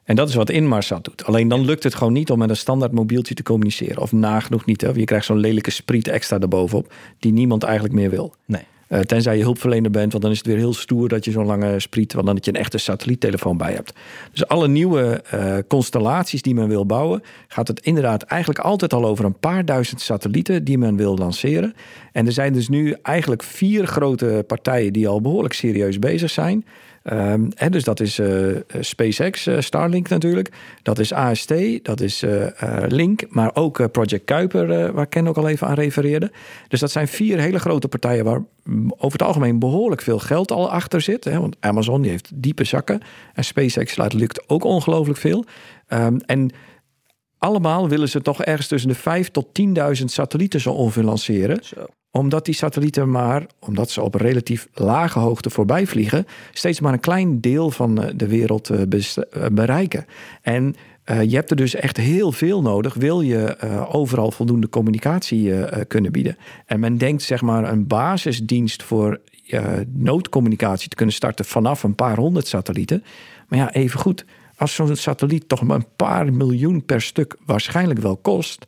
En 0.04 0.16
dat 0.16 0.28
is 0.28 0.34
wat 0.34 0.50
Inmarsat 0.50 1.04
doet. 1.04 1.24
Alleen 1.24 1.48
dan 1.48 1.64
lukt 1.64 1.82
het 1.82 1.94
gewoon 1.94 2.12
niet 2.12 2.30
om 2.30 2.38
met 2.38 2.50
een 2.50 2.56
standaard 2.56 2.92
mobieltje 2.92 3.34
te 3.34 3.42
communiceren. 3.42 4.02
Of 4.02 4.12
nagenoeg 4.12 4.64
niet. 4.64 4.80
Hè? 4.80 4.90
Je 4.90 5.04
krijgt 5.04 5.26
zo'n 5.26 5.38
lelijke 5.38 5.70
spriet 5.70 6.08
extra 6.08 6.38
erbovenop, 6.40 6.92
die 7.18 7.32
niemand 7.32 7.62
eigenlijk 7.62 7.94
meer 7.94 8.10
wil. 8.10 8.34
Nee. 8.44 8.62
Uh, 8.88 9.00
tenzij 9.00 9.36
je 9.36 9.42
hulpverlener 9.42 9.90
bent, 9.90 10.10
want 10.10 10.22
dan 10.22 10.32
is 10.32 10.38
het 10.38 10.46
weer 10.46 10.56
heel 10.56 10.74
stoer 10.74 11.08
dat 11.08 11.24
je 11.24 11.30
zo'n 11.30 11.46
lange 11.46 11.80
spriet, 11.80 12.12
want 12.12 12.26
dan 12.26 12.34
dat 12.34 12.44
je 12.44 12.50
een 12.50 12.60
echte 12.60 12.78
satelliettelefoon 12.78 13.56
bij 13.56 13.72
hebt. 13.72 13.92
Dus 14.32 14.48
alle 14.48 14.68
nieuwe 14.68 15.24
uh, 15.34 15.56
constellaties 15.68 16.42
die 16.42 16.54
men 16.54 16.68
wil 16.68 16.86
bouwen, 16.86 17.22
gaat 17.48 17.68
het 17.68 17.80
inderdaad 17.80 18.22
eigenlijk 18.22 18.60
altijd 18.60 18.92
al 18.92 19.04
over 19.04 19.24
een 19.24 19.38
paar 19.38 19.64
duizend 19.64 20.00
satellieten 20.00 20.64
die 20.64 20.78
men 20.78 20.96
wil 20.96 21.16
lanceren. 21.16 21.74
En 22.12 22.26
er 22.26 22.32
zijn 22.32 22.52
dus 22.52 22.68
nu 22.68 22.96
eigenlijk 23.02 23.42
vier 23.42 23.86
grote 23.86 24.44
partijen 24.46 24.92
die 24.92 25.08
al 25.08 25.20
behoorlijk 25.20 25.54
serieus 25.54 25.98
bezig 25.98 26.30
zijn. 26.30 26.64
Um, 27.12 27.48
hè, 27.54 27.68
dus 27.70 27.84
dat 27.84 28.00
is 28.00 28.18
uh, 28.18 28.56
SpaceX, 28.80 29.46
uh, 29.46 29.60
Starlink 29.60 30.08
natuurlijk. 30.08 30.52
Dat 30.82 30.98
is 30.98 31.12
AST, 31.12 31.54
dat 31.82 32.00
is 32.00 32.22
uh, 32.22 32.46
Link, 32.88 33.24
maar 33.28 33.50
ook 33.54 33.90
Project 33.92 34.24
Kuiper, 34.24 34.92
waar 34.92 35.06
Ken 35.06 35.28
ook 35.28 35.36
al 35.36 35.48
even 35.48 35.66
aan 35.66 35.74
refereerde. 35.74 36.32
Dus 36.68 36.80
dat 36.80 36.90
zijn 36.90 37.08
vier 37.08 37.38
hele 37.38 37.58
grote 37.58 37.88
partijen 37.88 38.24
waar 38.24 38.42
over 38.96 39.18
het 39.18 39.22
algemeen 39.22 39.58
behoorlijk 39.58 40.02
veel 40.02 40.18
geld 40.18 40.50
al 40.50 40.70
achter 40.70 41.00
zit. 41.00 41.24
Hè, 41.24 41.40
want 41.40 41.56
Amazon 41.60 42.02
die 42.02 42.10
heeft 42.10 42.30
diepe 42.34 42.64
zakken 42.64 43.00
en 43.34 43.44
SpaceX 43.44 43.96
laat 43.96 44.12
lukt 44.12 44.48
ook 44.48 44.64
ongelooflijk 44.64 45.18
veel. 45.18 45.44
Um, 45.88 46.20
en 46.20 46.50
allemaal 47.38 47.88
willen 47.88 48.08
ze 48.08 48.22
toch 48.22 48.42
ergens 48.42 48.68
tussen 48.68 48.88
de 48.88 48.94
5 48.94 49.30
tot 49.30 49.46
10.000 50.00 50.04
satellieten 50.04 50.60
zo 50.60 50.72
ongeveer 50.72 51.02
lanceren. 51.02 51.64
Zo 51.64 51.86
omdat 52.16 52.44
die 52.44 52.54
satellieten 52.54 53.10
maar, 53.10 53.46
omdat 53.58 53.90
ze 53.90 54.02
op 54.02 54.14
relatief 54.14 54.68
lage 54.74 55.18
hoogte 55.18 55.50
voorbij 55.50 55.86
vliegen, 55.86 56.26
steeds 56.52 56.80
maar 56.80 56.92
een 56.92 57.00
klein 57.00 57.40
deel 57.40 57.70
van 57.70 58.12
de 58.16 58.26
wereld 58.28 58.70
bereiken. 59.52 60.06
En 60.42 60.74
je 61.04 61.34
hebt 61.34 61.50
er 61.50 61.56
dus 61.56 61.74
echt 61.74 61.96
heel 61.96 62.32
veel 62.32 62.62
nodig, 62.62 62.94
wil 62.94 63.20
je 63.20 63.56
overal 63.90 64.30
voldoende 64.30 64.68
communicatie 64.68 65.52
kunnen 65.86 66.12
bieden. 66.12 66.36
En 66.66 66.80
men 66.80 66.98
denkt 66.98 67.22
zeg 67.22 67.42
maar 67.42 67.72
een 67.72 67.86
basisdienst 67.86 68.82
voor 68.82 69.20
noodcommunicatie 69.92 70.88
te 70.88 70.96
kunnen 70.96 71.14
starten 71.14 71.44
vanaf 71.44 71.82
een 71.82 71.94
paar 71.94 72.16
honderd 72.16 72.46
satellieten. 72.46 73.04
Maar 73.48 73.58
ja, 73.58 73.72
even 73.72 74.00
goed, 74.00 74.24
als 74.56 74.74
zo'n 74.74 74.96
satelliet 74.96 75.48
toch 75.48 75.62
maar 75.62 75.76
een 75.76 75.86
paar 75.96 76.32
miljoen 76.32 76.84
per 76.84 77.00
stuk 77.00 77.36
waarschijnlijk 77.46 78.00
wel 78.00 78.16
kost. 78.16 78.66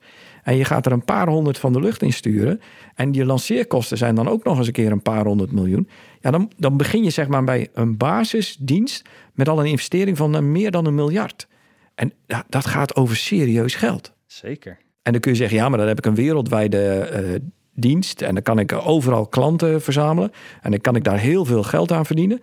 En 0.49 0.57
je 0.57 0.65
gaat 0.65 0.87
er 0.87 0.93
een 0.93 1.05
paar 1.05 1.29
honderd 1.29 1.59
van 1.59 1.73
de 1.73 1.81
lucht 1.81 2.03
in 2.03 2.13
sturen 2.13 2.61
en 2.95 3.13
je 3.13 3.25
lanceerkosten 3.25 3.99
zijn 3.99 4.15
dan 4.15 4.29
ook 4.29 4.45
nog 4.45 4.59
eens 4.59 4.67
een 4.67 4.73
keer 4.73 4.93
een 4.93 5.03
paar 5.03 5.25
honderd 5.25 5.53
miljoen, 5.53 5.89
ja, 6.21 6.31
dan, 6.31 6.53
dan 6.57 6.77
begin 6.77 7.05
je 7.05 7.11
zeg 7.11 7.29
maar 7.29 7.45
bij 7.45 7.69
een 7.73 7.97
basisdienst 7.97 9.03
met 9.35 9.49
al 9.49 9.61
een 9.61 9.67
investering 9.67 10.17
van 10.17 10.35
eh, 10.35 10.41
meer 10.41 10.71
dan 10.71 10.87
een 10.87 10.95
miljard. 10.95 11.49
En 11.95 12.13
dat 12.49 12.67
gaat 12.67 12.97
over 12.97 13.17
serieus 13.17 13.75
geld. 13.75 14.13
Zeker. 14.27 14.79
En 15.03 15.13
dan 15.13 15.21
kun 15.21 15.31
je 15.31 15.37
zeggen, 15.37 15.57
ja, 15.57 15.69
maar 15.69 15.79
dan 15.79 15.89
heb 15.89 15.99
ik 15.99 16.07
een 16.07 16.15
wereldwijde 16.15 16.99
eh, 16.99 17.35
dienst 17.75 18.23
en 18.23 18.35
dan 18.35 18.43
kan 18.43 18.59
ik 18.59 18.73
overal 18.73 19.27
klanten 19.27 19.83
verzamelen 19.83 20.33
en 20.63 20.71
dan 20.71 20.81
kan 20.81 20.97
ik 20.97 21.05
daar 21.05 21.19
heel 21.19 21.45
veel 21.45 21.63
geld 21.63 21.93
aan 21.93 22.07
verdienen. 22.07 22.41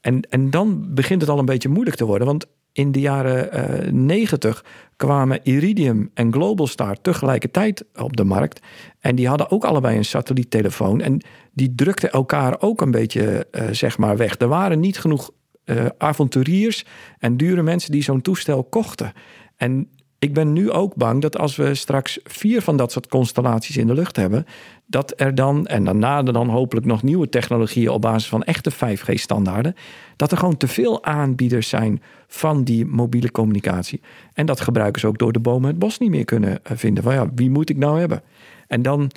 En, 0.00 0.20
en 0.20 0.50
dan 0.50 0.94
begint 0.94 1.20
het 1.20 1.30
al 1.30 1.38
een 1.38 1.44
beetje 1.44 1.68
moeilijk 1.68 1.96
te 1.96 2.04
worden, 2.04 2.26
want 2.26 2.46
in 2.76 2.92
de 2.92 3.00
jaren 3.00 3.48
uh, 3.86 3.92
90 3.92 4.64
kwamen 4.96 5.40
Iridium 5.42 6.10
en 6.14 6.32
Globalstar 6.32 7.00
tegelijkertijd 7.00 7.84
op 7.94 8.16
de 8.16 8.24
markt. 8.24 8.60
En 9.00 9.14
die 9.14 9.28
hadden 9.28 9.50
ook 9.50 9.64
allebei 9.64 9.96
een 9.96 10.04
satelliettelefoon. 10.04 11.00
En 11.00 11.20
die 11.52 11.74
drukten 11.74 12.10
elkaar 12.10 12.60
ook 12.60 12.80
een 12.80 12.90
beetje 12.90 13.46
uh, 13.50 13.62
zeg 13.70 13.98
maar 13.98 14.16
weg. 14.16 14.38
Er 14.38 14.48
waren 14.48 14.80
niet 14.80 14.98
genoeg 14.98 15.30
uh, 15.64 15.86
avonturiers 15.98 16.84
en 17.18 17.36
dure 17.36 17.62
mensen 17.62 17.92
die 17.92 18.02
zo'n 18.02 18.22
toestel 18.22 18.64
kochten. 18.64 19.12
En 19.56 19.88
ik 20.18 20.34
ben 20.34 20.52
nu 20.52 20.70
ook 20.70 20.94
bang 20.94 21.22
dat 21.22 21.38
als 21.38 21.56
we 21.56 21.74
straks 21.74 22.20
vier 22.24 22.62
van 22.62 22.76
dat 22.76 22.92
soort 22.92 23.08
constellaties 23.08 23.76
in 23.76 23.86
de 23.86 23.94
lucht 23.94 24.16
hebben, 24.16 24.46
dat 24.86 25.12
er 25.16 25.34
dan, 25.34 25.66
en 25.66 25.84
daarna 25.84 26.22
dan 26.22 26.48
hopelijk 26.48 26.86
nog 26.86 27.02
nieuwe 27.02 27.28
technologieën 27.28 27.90
op 27.90 28.00
basis 28.00 28.28
van 28.28 28.42
echte 28.42 28.72
5G-standaarden, 28.72 29.74
dat 30.16 30.32
er 30.32 30.38
gewoon 30.38 30.56
te 30.56 30.68
veel 30.68 31.04
aanbieders 31.04 31.68
zijn 31.68 32.02
van 32.26 32.64
die 32.64 32.86
mobiele 32.86 33.30
communicatie. 33.30 34.00
En 34.32 34.46
dat 34.46 34.60
gebruikers 34.60 35.04
ook 35.04 35.18
door 35.18 35.32
de 35.32 35.40
bomen 35.40 35.68
het 35.68 35.78
bos 35.78 35.98
niet 35.98 36.10
meer 36.10 36.24
kunnen 36.24 36.64
eh, 36.64 36.76
vinden. 36.76 37.02
Van 37.02 37.14
ja, 37.14 37.30
wie 37.34 37.50
moet 37.50 37.70
ik 37.70 37.76
nou 37.76 37.98
hebben? 37.98 38.22
En 38.66 38.82
dan 38.82 39.10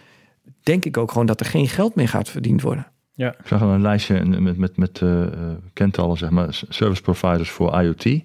denk 0.64 0.86
ik 0.86 0.98
ook 0.98 1.12
gewoon 1.12 1.28
dat 1.28 1.40
er 1.40 1.46
geen 1.46 1.68
geld 1.68 1.96
meer 1.96 2.10
gaat 2.10 2.30
verdiend 2.30 2.62
worden. 2.62 2.88
Ja. 3.14 3.36
Ik 3.40 3.48
zag 3.48 3.62
al 3.62 3.70
een 3.70 3.82
lijstje 3.82 4.26
met, 4.26 4.58
met, 4.58 4.78
met 4.78 5.00
uh, 5.00 5.26
kentallen, 5.74 6.18
zeg 6.18 6.30
maar, 6.30 6.62
service 6.70 7.02
providers 7.02 7.50
voor 7.50 7.82
IoT, 7.82 8.22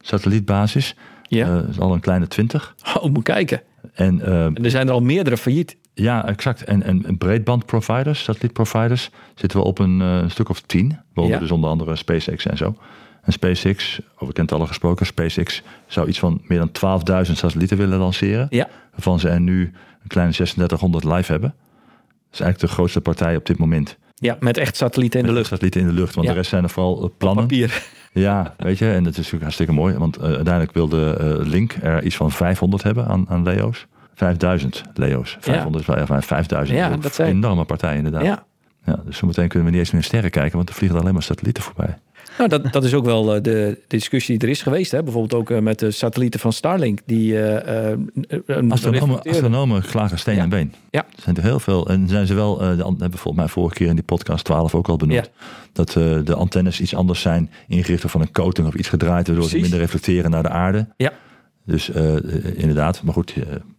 satellietbasis. 0.00 0.96
Ja. 1.28 1.48
Uh, 1.48 1.68
is 1.68 1.78
al 1.78 1.92
een 1.92 2.00
kleine 2.00 2.28
twintig. 2.28 2.74
Oh, 2.96 3.12
moet 3.12 3.22
kijken. 3.22 3.62
En, 3.94 4.18
uh, 4.18 4.44
en, 4.44 4.64
er 4.64 4.70
zijn 4.70 4.86
er 4.86 4.92
al 4.92 5.00
meerdere 5.00 5.36
failliet. 5.36 5.76
Ja, 5.94 6.26
exact. 6.28 6.64
En, 6.64 6.82
en 6.82 7.18
breedbandproviders, 7.18 8.22
satellietproviders, 8.22 9.10
zitten 9.34 9.58
we 9.58 9.64
op 9.64 9.78
een, 9.78 10.00
uh, 10.00 10.28
stuk 10.28 10.48
of 10.48 10.60
tien. 10.60 10.98
Boven 11.14 11.32
ja. 11.32 11.38
dus 11.38 11.50
onder 11.50 11.70
andere 11.70 11.96
SpaceX 11.96 12.46
en 12.46 12.56
zo. 12.56 12.76
En 13.22 13.32
SpaceX, 13.32 14.00
over 14.18 14.34
kent 14.34 14.52
alle 14.52 14.66
gesproken, 14.66 15.06
SpaceX 15.06 15.62
zou 15.86 16.08
iets 16.08 16.18
van 16.18 16.42
meer 16.44 16.68
dan 16.72 17.02
12.000 17.26 17.32
satellieten 17.32 17.76
willen 17.76 17.98
lanceren. 17.98 18.46
Ja. 18.50 18.68
Waarvan 18.90 19.20
ze 19.20 19.28
er 19.28 19.40
nu 19.40 19.60
een 20.02 20.08
kleine 20.08 20.32
3600 20.32 21.04
live 21.04 21.32
hebben. 21.32 21.54
Dat 21.58 22.32
is 22.32 22.40
eigenlijk 22.40 22.58
de 22.58 22.68
grootste 22.68 23.00
partij 23.00 23.36
op 23.36 23.46
dit 23.46 23.58
moment. 23.58 23.96
Ja, 24.14 24.36
met 24.40 24.56
echt 24.56 24.76
satellieten 24.76 25.20
in 25.20 25.26
de 25.26 25.32
lucht. 25.32 25.46
Satellieten 25.46 25.80
in 25.80 25.86
de 25.86 25.92
lucht, 25.92 26.14
want 26.14 26.26
ja. 26.26 26.32
de 26.32 26.38
rest 26.38 26.50
zijn 26.50 26.62
er 26.62 26.70
vooral 26.70 27.14
plannen. 27.18 27.46
Papier. 27.46 27.82
Ja, 28.20 28.54
weet 28.56 28.78
je, 28.78 28.92
en 28.92 29.02
dat 29.02 29.12
is 29.12 29.16
natuurlijk 29.16 29.42
hartstikke 29.42 29.72
mooi. 29.72 29.94
Want 29.94 30.18
uh, 30.18 30.24
uiteindelijk 30.24 30.72
wilde 30.72 31.18
uh, 31.20 31.46
Link 31.46 31.76
er 31.82 32.02
iets 32.02 32.16
van 32.16 32.30
500 32.30 32.82
hebben 32.82 33.06
aan, 33.06 33.26
aan 33.28 33.42
Leo's. 33.42 33.86
5000 34.14 34.82
Leo's. 34.94 35.36
500 35.40 35.86
ja. 35.86 35.96
is 35.96 36.08
wel 36.08 36.20
5000. 36.20 36.78
Ja, 36.78 36.96
dat 36.96 37.14
zijn 37.14 37.28
enorme 37.28 37.64
partij 37.64 37.96
inderdaad. 37.96 38.22
Ja. 38.22 38.44
Ja, 38.84 39.00
dus 39.04 39.16
zometeen 39.16 39.48
kunnen 39.48 39.68
we 39.68 39.74
niet 39.74 39.84
eens 39.84 39.92
meer 39.92 40.02
sterren 40.02 40.30
kijken, 40.30 40.56
want 40.56 40.68
er 40.68 40.74
vliegen 40.74 40.98
alleen 40.98 41.12
maar 41.12 41.22
satellieten 41.22 41.62
voorbij. 41.62 41.98
Nou, 42.38 42.48
dat, 42.48 42.72
dat 42.72 42.84
is 42.84 42.94
ook 42.94 43.04
wel 43.04 43.36
uh, 43.36 43.42
de 43.42 43.78
discussie 43.86 44.38
die 44.38 44.48
er 44.48 44.54
is 44.54 44.62
geweest. 44.62 44.90
Hè? 44.90 45.02
Bijvoorbeeld 45.02 45.34
ook 45.34 45.50
uh, 45.50 45.58
met 45.58 45.78
de 45.78 45.90
satellieten 45.90 46.40
van 46.40 46.52
Starlink. 46.52 47.00
Die, 47.06 47.32
uh, 47.32 47.90
een 48.46 48.72
astronomen, 48.72 49.22
astronomen 49.22 49.82
klagen 49.82 50.18
steen 50.18 50.36
ja. 50.36 50.42
en 50.42 50.48
been. 50.48 50.74
Ja. 50.90 51.06
Er 51.16 51.22
zijn 51.22 51.36
er 51.36 51.42
heel 51.42 51.60
veel. 51.60 51.88
En 51.88 52.08
zijn 52.08 52.26
ze 52.26 52.34
wel, 52.34 52.62
uh, 52.62 52.76
de, 52.76 52.84
hebben 52.84 53.18
volgens 53.18 53.36
mij 53.36 53.48
vorige 53.48 53.74
keer 53.74 53.88
in 53.88 53.94
die 53.94 54.04
podcast 54.04 54.44
12 54.44 54.74
ook 54.74 54.88
al 54.88 54.96
benoemd. 54.96 55.30
Ja. 55.34 55.46
Dat 55.72 55.92
de 56.26 56.34
antennes 56.34 56.80
iets 56.80 56.94
anders 56.94 57.20
zijn. 57.20 57.50
Ingericht 57.68 58.10
van 58.10 58.20
een 58.20 58.32
coating 58.32 58.66
of 58.66 58.74
iets 58.74 58.88
gedraaid. 58.88 59.26
Waardoor 59.26 59.44
Precies. 59.44 59.52
ze 59.52 59.60
minder 59.60 59.78
reflecteren 59.78 60.30
naar 60.30 60.42
de 60.42 60.48
aarde. 60.48 60.88
Ja. 60.96 61.12
Dus 61.64 61.88
inderdaad. 62.54 63.02
Maar 63.02 63.14
goed, 63.14 63.34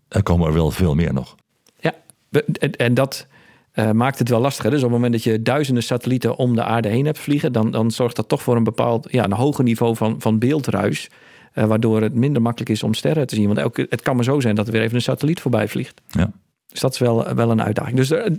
er 0.08 0.24
komen 0.24 0.48
er 0.48 0.54
wel 0.54 0.72
veel 0.72 0.96
meer 0.96 1.14
nog. 1.14 1.36
Ja, 1.80 1.94
en, 2.60 2.72
en 2.72 2.94
dat... 2.94 3.28
Uh, 3.80 3.92
maakt 3.92 4.20
het 4.20 4.30
wel 4.30 4.40
lastiger. 4.40 4.70
Dus 4.70 4.80
op 4.80 4.86
het 4.86 4.96
moment 4.96 5.14
dat 5.14 5.24
je 5.24 5.42
duizenden 5.42 5.84
satellieten 5.84 6.36
om 6.36 6.56
de 6.56 6.64
aarde 6.64 6.88
heen 6.88 7.06
hebt 7.06 7.20
vliegen, 7.20 7.54
dan, 7.54 7.72
dan 7.72 7.92
zorgt 7.92 8.16
dat 8.16 8.28
toch 8.28 8.42
voor 8.42 8.56
een 8.56 8.64
bepaald, 8.64 9.08
ja, 9.12 9.24
een 9.24 9.34
hoger 9.34 9.64
niveau 9.64 9.96
van, 9.96 10.22
van 10.22 10.40
beeldruis. 10.40 11.10
Uh, 11.54 11.66
waardoor 11.66 12.02
het 12.02 12.14
minder 12.14 12.42
makkelijk 12.42 12.72
is 12.72 12.84
om 12.84 12.94
sterren 12.94 13.28
te 13.28 13.36
zien. 13.36 13.46
Want 13.46 13.58
elke, 13.58 13.86
het 13.90 14.02
kan 14.02 14.16
maar 14.16 14.24
zo 14.24 14.40
zijn 14.40 14.56
dat 14.56 14.68
er 14.68 14.72
weer 14.74 14.82
even 14.82 14.96
een 14.96 15.02
satelliet 15.02 15.42
voorbij 15.42 15.68
vliegt. 15.68 16.02
Ja. 16.08 16.32
Dus 16.68 16.80
dat 16.80 16.94
is 16.94 17.00
wel, 17.00 17.34
wel 17.36 17.52
een 17.52 17.62
uitdaging. 17.62 17.98
Dus 17.98 18.12
er, 18.12 18.32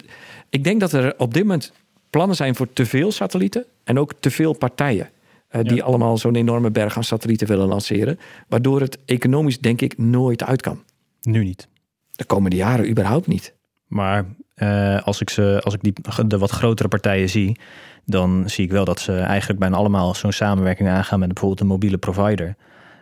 ik 0.50 0.64
denk 0.64 0.80
dat 0.80 0.92
er 0.92 1.14
op 1.16 1.34
dit 1.34 1.42
moment 1.42 1.72
plannen 2.10 2.36
zijn 2.36 2.54
voor 2.54 2.72
te 2.72 2.86
veel 2.86 3.12
satellieten 3.12 3.64
en 3.84 3.98
ook 3.98 4.12
te 4.20 4.30
veel 4.30 4.52
partijen. 4.52 5.10
Uh, 5.50 5.62
die 5.62 5.74
ja. 5.74 5.84
allemaal 5.84 6.18
zo'n 6.18 6.34
enorme 6.34 6.70
berg 6.70 6.96
aan 6.96 7.04
satellieten 7.04 7.46
willen 7.46 7.68
lanceren. 7.68 8.18
Waardoor 8.48 8.80
het 8.80 8.98
economisch, 9.04 9.58
denk 9.58 9.80
ik, 9.80 9.98
nooit 9.98 10.44
uit 10.44 10.62
kan. 10.62 10.82
Nu 11.20 11.44
niet. 11.44 11.68
De 12.10 12.24
komende 12.24 12.56
jaren 12.56 12.90
überhaupt 12.90 13.26
niet. 13.26 13.54
Maar 13.86 14.24
uh, 14.62 15.02
als 15.02 15.20
ik, 15.20 15.30
ze, 15.30 15.60
als 15.64 15.74
ik 15.74 15.82
die, 15.82 15.92
de 16.26 16.38
wat 16.38 16.50
grotere 16.50 16.88
partijen 16.88 17.28
zie, 17.28 17.58
dan 18.04 18.42
zie 18.46 18.64
ik 18.64 18.70
wel 18.70 18.84
dat 18.84 19.00
ze 19.00 19.16
eigenlijk 19.18 19.60
bijna 19.60 19.76
allemaal 19.76 20.14
zo'n 20.14 20.32
samenwerking 20.32 20.88
aangaan 20.88 21.18
met 21.18 21.28
bijvoorbeeld 21.28 21.60
een 21.60 21.66
mobiele 21.66 21.98
provider. 21.98 22.56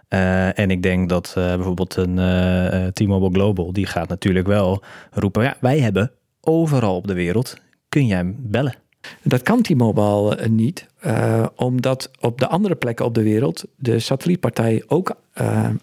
Uh, 0.08 0.58
en 0.58 0.70
ik 0.70 0.82
denk 0.82 1.08
dat 1.08 1.34
uh, 1.38 1.54
bijvoorbeeld 1.54 1.96
een 1.96 2.14
T-Mobile 2.92 3.32
Global, 3.32 3.72
die 3.72 3.86
gaat 3.86 4.08
natuurlijk 4.08 4.46
wel 4.46 4.82
roepen, 5.10 5.42
ja, 5.42 5.56
wij 5.60 5.80
hebben 5.80 6.10
overal 6.40 6.96
op 6.96 7.06
de 7.06 7.14
wereld, 7.14 7.56
kun 7.88 8.06
jij 8.06 8.34
bellen. 8.36 8.74
Dat 9.22 9.42
kan 9.42 9.62
T-Mobile 9.62 10.48
niet, 10.48 10.86
omdat 11.54 12.10
op 12.20 12.38
de 12.38 12.46
andere 12.46 12.74
plekken 12.74 13.04
op 13.04 13.14
de 13.14 13.22
wereld 13.22 13.64
de 13.76 13.98
satellietpartij 13.98 14.82
ook 14.86 15.14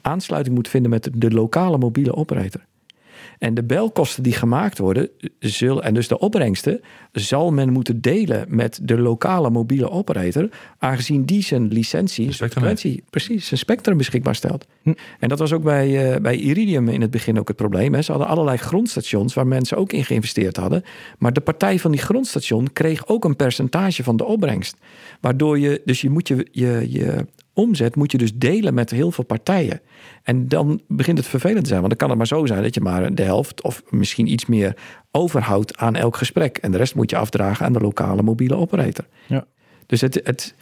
aansluiting 0.01 0.55
moet 0.55 0.67
vinden 0.67 0.91
met 0.91 1.09
de 1.13 1.31
lokale 1.31 1.77
mobiele 1.77 2.15
operator. 2.15 2.61
En 3.39 3.53
de 3.53 3.63
belkosten 3.63 4.23
die 4.23 4.33
gemaakt 4.33 4.77
worden, 4.77 5.09
zullen, 5.39 5.83
en 5.83 5.93
dus 5.93 6.07
de 6.07 6.19
opbrengsten, 6.19 6.81
zal 7.11 7.51
men 7.51 7.71
moeten 7.71 8.01
delen 8.01 8.45
met 8.47 8.79
de 8.81 8.99
lokale 8.99 9.49
mobiele 9.49 9.89
operator, 9.89 10.49
aangezien 10.77 11.25
die 11.25 11.43
zijn 11.43 11.67
licentie, 11.67 12.33
frequentie, 12.33 13.03
precies, 13.09 13.47
zijn 13.47 13.59
spectrum 13.59 13.97
beschikbaar 13.97 14.35
stelt. 14.35 14.67
Hm. 14.81 14.93
En 15.19 15.29
dat 15.29 15.39
was 15.39 15.53
ook 15.53 15.63
bij, 15.63 16.13
uh, 16.13 16.21
bij 16.21 16.35
Iridium 16.35 16.89
in 16.89 17.01
het 17.01 17.11
begin 17.11 17.39
ook 17.39 17.47
het 17.47 17.57
probleem. 17.57 17.93
Hè. 17.93 18.01
Ze 18.01 18.11
hadden 18.11 18.29
allerlei 18.29 18.57
grondstations 18.57 19.33
waar 19.33 19.47
mensen 19.47 19.77
ook 19.77 19.91
in 19.93 20.05
geïnvesteerd 20.05 20.57
hadden. 20.57 20.83
Maar 21.17 21.33
de 21.33 21.41
partij 21.41 21.79
van 21.79 21.91
die 21.91 22.01
grondstation 22.01 22.73
kreeg 22.73 23.07
ook 23.07 23.25
een 23.25 23.35
percentage 23.35 24.03
van 24.03 24.17
de 24.17 24.25
opbrengst. 24.25 24.77
Waardoor 25.21 25.59
je, 25.59 25.81
dus 25.85 26.01
je 26.01 26.09
moet 26.09 26.27
je, 26.27 26.47
je, 26.51 26.85
je 26.89 27.25
omzet 27.53 27.95
moet 27.95 28.11
je 28.11 28.17
dus 28.17 28.33
delen 28.35 28.73
met 28.73 28.89
heel 28.89 29.11
veel 29.11 29.23
partijen. 29.23 29.81
En 30.23 30.47
dan 30.47 30.81
begint 30.87 31.17
het 31.17 31.27
vervelend 31.27 31.63
te 31.63 31.67
zijn. 31.67 31.81
Want 31.81 31.89
dan 31.89 31.99
kan 31.99 32.09
het 32.09 32.17
maar 32.17 32.39
zo 32.39 32.45
zijn 32.45 32.63
dat 32.63 32.73
je 32.73 32.81
maar 32.81 33.15
de 33.15 33.23
helft 33.23 33.61
of 33.61 33.83
misschien 33.89 34.31
iets 34.31 34.45
meer 34.45 34.75
overhoudt 35.11 35.77
aan 35.77 35.95
elk 35.95 36.17
gesprek. 36.17 36.57
En 36.57 36.71
de 36.71 36.77
rest 36.77 36.95
moet 36.95 37.09
je 37.09 37.17
afdragen 37.17 37.65
aan 37.65 37.73
de 37.73 37.79
lokale 37.79 38.21
mobiele 38.21 38.55
operator. 38.55 39.05
Ja. 39.27 39.45
Dus 39.85 40.01
het, 40.01 40.19
het, 40.23 40.55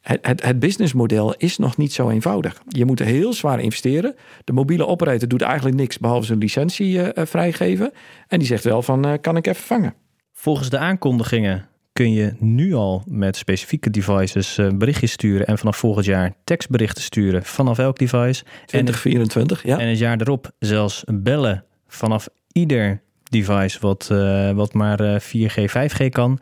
het, 0.00 0.42
het 0.42 0.58
businessmodel 0.58 1.34
is 1.34 1.58
nog 1.58 1.76
niet 1.76 1.92
zo 1.92 2.08
eenvoudig. 2.08 2.62
Je 2.68 2.84
moet 2.84 2.98
heel 2.98 3.32
zwaar 3.32 3.60
investeren. 3.60 4.14
De 4.44 4.52
mobiele 4.52 4.86
operator 4.86 5.28
doet 5.28 5.42
eigenlijk 5.42 5.76
niks 5.76 5.98
behalve 5.98 6.26
zijn 6.26 6.38
licentie 6.38 6.96
uh, 6.96 7.08
vrijgeven. 7.14 7.92
En 8.28 8.38
die 8.38 8.48
zegt 8.48 8.64
wel 8.64 8.82
van, 8.82 9.06
uh, 9.06 9.12
kan 9.20 9.36
ik 9.36 9.46
even 9.46 9.62
vangen? 9.62 9.94
Volgens 10.32 10.70
de 10.70 10.78
aankondigingen 10.78 11.68
kun 11.94 12.12
je 12.12 12.34
nu 12.38 12.74
al 12.74 13.02
met 13.06 13.36
specifieke 13.36 13.90
devices 13.90 14.58
uh, 14.58 14.68
berichtjes 14.68 15.12
sturen 15.12 15.46
en 15.46 15.58
vanaf 15.58 15.76
volgend 15.76 16.04
jaar 16.04 16.34
tekstberichten 16.44 17.02
sturen 17.02 17.44
vanaf 17.44 17.78
elk 17.78 17.98
device. 17.98 18.44
2024, 18.66 19.64
en, 19.64 19.70
ja. 19.70 19.78
En 19.78 19.88
het 19.88 19.98
jaar 19.98 20.20
erop 20.20 20.50
zelfs 20.58 21.04
bellen 21.06 21.64
vanaf 21.86 22.28
ieder 22.52 23.02
device 23.22 23.78
wat, 23.80 24.08
uh, 24.12 24.50
wat 24.50 24.72
maar 24.72 25.00
uh, 25.00 25.20
4G, 25.20 25.70
5G 25.70 26.08
kan. 26.08 26.38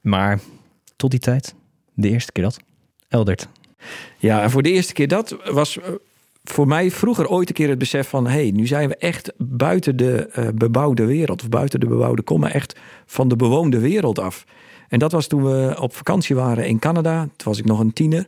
Maar 0.00 0.40
tot 0.96 1.10
die 1.10 1.20
tijd, 1.20 1.54
de 1.94 2.08
eerste 2.08 2.32
keer 2.32 2.44
dat. 2.44 2.58
Eldert. 3.08 3.48
Ja, 4.18 4.42
en 4.42 4.50
voor 4.50 4.62
de 4.62 4.70
eerste 4.70 4.92
keer 4.92 5.08
dat 5.08 5.36
was 5.44 5.78
voor 6.44 6.66
mij 6.66 6.90
vroeger 6.90 7.28
ooit 7.28 7.48
een 7.48 7.54
keer 7.54 7.68
het 7.68 7.78
besef 7.78 8.08
van... 8.08 8.26
hé, 8.26 8.32
hey, 8.32 8.50
nu 8.50 8.66
zijn 8.66 8.88
we 8.88 8.96
echt 8.96 9.32
buiten 9.36 9.96
de 9.96 10.30
uh, 10.38 10.48
bebouwde 10.54 11.04
wereld... 11.04 11.42
of 11.42 11.48
buiten 11.48 11.80
de 11.80 11.86
bebouwde 11.86 12.22
komma, 12.22 12.52
echt 12.52 12.78
van 13.06 13.28
de 13.28 13.36
bewoonde 13.36 13.78
wereld 13.78 14.18
af. 14.18 14.44
En 14.94 15.00
dat 15.00 15.12
was 15.12 15.26
toen 15.26 15.44
we 15.44 15.76
op 15.80 15.94
vakantie 15.94 16.36
waren 16.36 16.66
in 16.66 16.78
Canada. 16.78 17.20
Toen 17.20 17.48
was 17.48 17.58
ik 17.58 17.64
nog 17.64 17.78
een 17.78 17.92
tiener. 17.92 18.26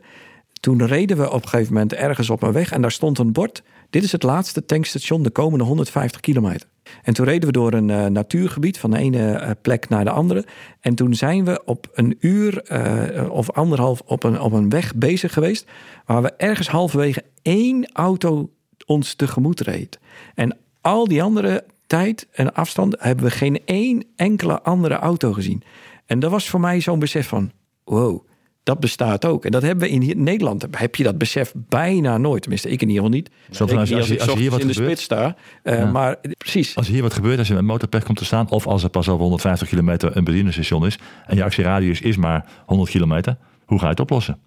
Toen 0.59 0.85
reden 0.85 1.17
we 1.17 1.31
op 1.31 1.43
een 1.43 1.49
gegeven 1.49 1.73
moment 1.73 1.93
ergens 1.93 2.29
op 2.29 2.43
een 2.43 2.51
weg... 2.51 2.71
en 2.71 2.81
daar 2.81 2.91
stond 2.91 3.19
een 3.19 3.31
bord. 3.31 3.63
Dit 3.89 4.03
is 4.03 4.11
het 4.11 4.23
laatste 4.23 4.65
tankstation 4.65 5.23
de 5.23 5.29
komende 5.29 5.63
150 5.63 6.21
kilometer. 6.21 6.67
En 7.03 7.13
toen 7.13 7.25
reden 7.25 7.47
we 7.47 7.51
door 7.51 7.73
een 7.73 7.89
uh, 7.89 8.05
natuurgebied 8.05 8.79
van 8.79 8.91
de 8.91 8.97
ene 8.97 9.41
uh, 9.41 9.49
plek 9.61 9.89
naar 9.89 10.03
de 10.03 10.09
andere. 10.09 10.45
En 10.79 10.95
toen 10.95 11.13
zijn 11.13 11.45
we 11.45 11.61
op 11.65 11.89
een 11.93 12.17
uur 12.19 12.71
uh, 12.71 13.31
of 13.31 13.51
anderhalf 13.51 14.01
op 14.05 14.23
een, 14.23 14.41
op 14.41 14.51
een 14.51 14.69
weg 14.69 14.95
bezig 14.95 15.33
geweest. 15.33 15.65
Waar 16.05 16.21
we 16.21 16.33
ergens 16.33 16.67
halverwege 16.67 17.23
één 17.41 17.89
auto 17.93 18.49
ons 18.85 19.13
tegemoet 19.13 19.59
reed. 19.59 19.99
En 20.35 20.57
al 20.81 21.07
die 21.07 21.23
andere 21.23 21.63
tijd 21.85 22.27
en 22.31 22.53
afstand 22.53 22.95
hebben 22.99 23.25
we 23.25 23.31
geen 23.31 23.61
één 23.65 24.03
enkele 24.15 24.61
andere 24.61 24.95
auto 24.95 25.33
gezien. 25.33 25.63
En 26.07 26.19
dat 26.19 26.31
was 26.31 26.49
voor 26.49 26.59
mij 26.59 26.79
zo'n 26.79 26.99
besef 26.99 27.27
van, 27.27 27.51
wow, 27.83 28.27
dat 28.63 28.79
bestaat 28.79 29.25
ook. 29.25 29.45
En 29.45 29.51
dat 29.51 29.61
hebben 29.61 29.87
we 29.87 29.93
in 29.93 30.23
Nederland, 30.23 30.65
heb 30.71 30.95
je 30.95 31.03
dat 31.03 31.17
besef 31.17 31.53
bijna 31.55 32.17
nooit. 32.17 32.41
Tenminste, 32.41 32.69
ik 32.69 32.81
in 32.81 32.87
ieder 32.89 33.03
geval 33.03 33.17
niet. 33.17 33.29
Zeker 33.49 33.77
als 33.77 33.93
als 33.93 34.07
je- 34.07 34.19
als 34.21 34.31
je 34.33 34.37
hier 34.39 34.51
wat 34.51 34.59
in 34.59 34.67
de 34.67 34.73
gebeurt. 34.73 34.99
spits 34.99 35.03
sta. 35.03 35.35
Eh, 35.63 35.77
Ja. 35.77 35.91
Maar 35.91 36.15
precies, 36.37 36.75
Als 36.75 36.87
hier 36.87 37.01
wat 37.01 37.13
gebeurt, 37.13 37.37
als 37.37 37.47
je 37.47 37.53
met 37.53 37.61
een 37.61 37.67
motorpech 37.69 38.03
komt 38.03 38.17
te 38.17 38.25
staan... 38.25 38.49
of 38.49 38.67
als 38.67 38.83
er 38.83 38.89
pas 38.89 39.07
over 39.09 39.21
150 39.21 39.67
kilometer 39.67 40.17
een 40.17 40.23
benzinestation 40.23 40.85
is... 40.85 40.97
en 41.25 41.35
je 41.35 41.43
actieradius 41.43 42.01
is 42.01 42.17
maar 42.17 42.45
100 42.65 42.89
kilometer... 42.89 43.37
hoe 43.65 43.77
ga 43.77 43.83
je 43.83 43.89
het 43.91 43.99
oplossen? 43.99 44.39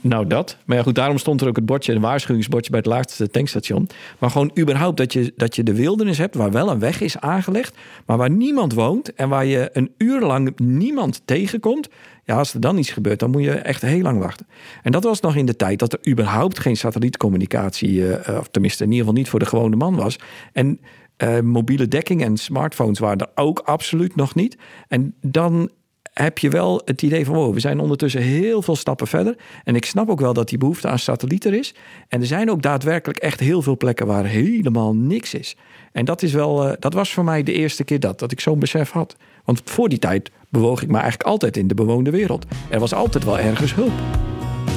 Nou, 0.00 0.26
dat. 0.26 0.56
Maar 0.64 0.76
ja, 0.76 0.82
goed, 0.82 0.94
daarom 0.94 1.18
stond 1.18 1.40
er 1.40 1.48
ook 1.48 1.56
het 1.56 1.66
bordje, 1.66 1.92
een 1.92 2.00
waarschuwingsbordje 2.00 2.70
bij 2.70 2.78
het 2.78 2.88
laatste 2.88 3.30
tankstation. 3.30 3.88
Maar 4.18 4.30
gewoon 4.30 4.50
überhaupt 4.58 4.96
dat 4.96 5.12
je, 5.12 5.32
dat 5.36 5.56
je 5.56 5.62
de 5.62 5.74
wildernis 5.74 6.18
hebt 6.18 6.34
waar 6.34 6.50
wel 6.50 6.70
een 6.70 6.78
weg 6.78 7.00
is 7.00 7.18
aangelegd, 7.18 7.76
maar 8.06 8.16
waar 8.16 8.30
niemand 8.30 8.72
woont 8.72 9.14
en 9.14 9.28
waar 9.28 9.44
je 9.44 9.70
een 9.72 9.92
uur 9.98 10.20
lang 10.20 10.58
niemand 10.58 11.22
tegenkomt. 11.24 11.88
Ja, 12.24 12.36
als 12.36 12.54
er 12.54 12.60
dan 12.60 12.78
iets 12.78 12.90
gebeurt, 12.90 13.18
dan 13.18 13.30
moet 13.30 13.42
je 13.42 13.52
echt 13.52 13.82
heel 13.82 14.02
lang 14.02 14.18
wachten. 14.18 14.46
En 14.82 14.92
dat 14.92 15.04
was 15.04 15.20
nog 15.20 15.36
in 15.36 15.46
de 15.46 15.56
tijd 15.56 15.78
dat 15.78 15.92
er 15.92 16.08
überhaupt 16.08 16.58
geen 16.58 16.76
satellietcommunicatie, 16.76 18.16
eh, 18.16 18.38
of 18.38 18.48
tenminste 18.48 18.84
in 18.84 18.90
ieder 18.90 19.04
geval 19.04 19.20
niet 19.20 19.28
voor 19.28 19.38
de 19.38 19.46
gewone 19.46 19.76
man 19.76 19.94
was. 19.94 20.18
En 20.52 20.80
eh, 21.16 21.40
mobiele 21.40 21.88
dekking 21.88 22.22
en 22.22 22.36
smartphones 22.36 22.98
waren 22.98 23.18
er 23.18 23.30
ook 23.34 23.58
absoluut 23.58 24.16
nog 24.16 24.34
niet. 24.34 24.56
En 24.88 25.14
dan 25.20 25.70
heb 26.14 26.38
je 26.38 26.48
wel 26.48 26.82
het 26.84 27.02
idee 27.02 27.24
van, 27.24 27.34
wow, 27.34 27.54
we 27.54 27.60
zijn 27.60 27.80
ondertussen 27.80 28.20
heel 28.20 28.62
veel 28.62 28.76
stappen 28.76 29.06
verder. 29.06 29.36
En 29.64 29.74
ik 29.74 29.84
snap 29.84 30.08
ook 30.08 30.20
wel 30.20 30.32
dat 30.32 30.48
die 30.48 30.58
behoefte 30.58 30.88
aan 30.88 30.98
satelliet 30.98 31.44
er 31.44 31.54
is. 31.54 31.74
En 32.08 32.20
er 32.20 32.26
zijn 32.26 32.50
ook 32.50 32.62
daadwerkelijk 32.62 33.18
echt 33.18 33.40
heel 33.40 33.62
veel 33.62 33.76
plekken 33.76 34.06
waar 34.06 34.24
helemaal 34.24 34.94
niks 34.94 35.34
is. 35.34 35.56
En 35.92 36.04
dat, 36.04 36.22
is 36.22 36.32
wel, 36.32 36.68
eh, 36.68 36.76
dat 36.78 36.94
was 36.94 37.12
voor 37.12 37.24
mij 37.24 37.42
de 37.42 37.52
eerste 37.52 37.84
keer 37.84 38.00
dat, 38.00 38.18
dat 38.18 38.32
ik 38.32 38.40
zo'n 38.40 38.58
besef 38.58 38.90
had. 38.90 39.16
Want 39.44 39.62
voor 39.64 39.88
die 39.88 39.98
tijd 39.98 40.30
bewoog 40.48 40.82
ik 40.82 40.88
me 40.88 40.98
eigenlijk 40.98 41.28
altijd 41.28 41.56
in 41.56 41.68
de 41.68 41.74
bewoonde 41.74 42.10
wereld. 42.10 42.46
Er 42.70 42.80
was 42.80 42.94
altijd 42.94 43.24
wel 43.24 43.38
ergens 43.38 43.74
hulp. 43.74 43.92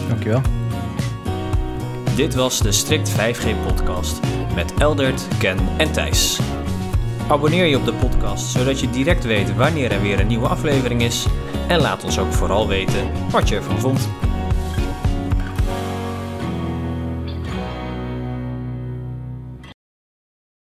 Dankjewel. 0.07 0.41
Dit 2.15 2.35
was 2.35 2.61
de 2.61 2.71
Strict 2.71 3.11
5G 3.11 3.47
podcast 3.67 4.19
met 4.55 4.73
Eldert, 4.77 5.27
Ken 5.39 5.57
en 5.77 5.91
Thijs. 5.91 6.39
Abonneer 7.27 7.65
je 7.65 7.77
op 7.77 7.85
de 7.85 7.93
podcast 7.93 8.45
zodat 8.45 8.79
je 8.79 8.89
direct 8.89 9.25
weet 9.25 9.55
wanneer 9.55 9.91
er 9.91 10.01
weer 10.01 10.19
een 10.19 10.27
nieuwe 10.27 10.47
aflevering 10.47 11.01
is 11.01 11.25
en 11.67 11.79
laat 11.79 12.03
ons 12.03 12.19
ook 12.19 12.33
vooral 12.33 12.67
weten 12.67 13.11
wat 13.31 13.49
je 13.49 13.55
ervan 13.55 13.79
vond. 13.79 14.09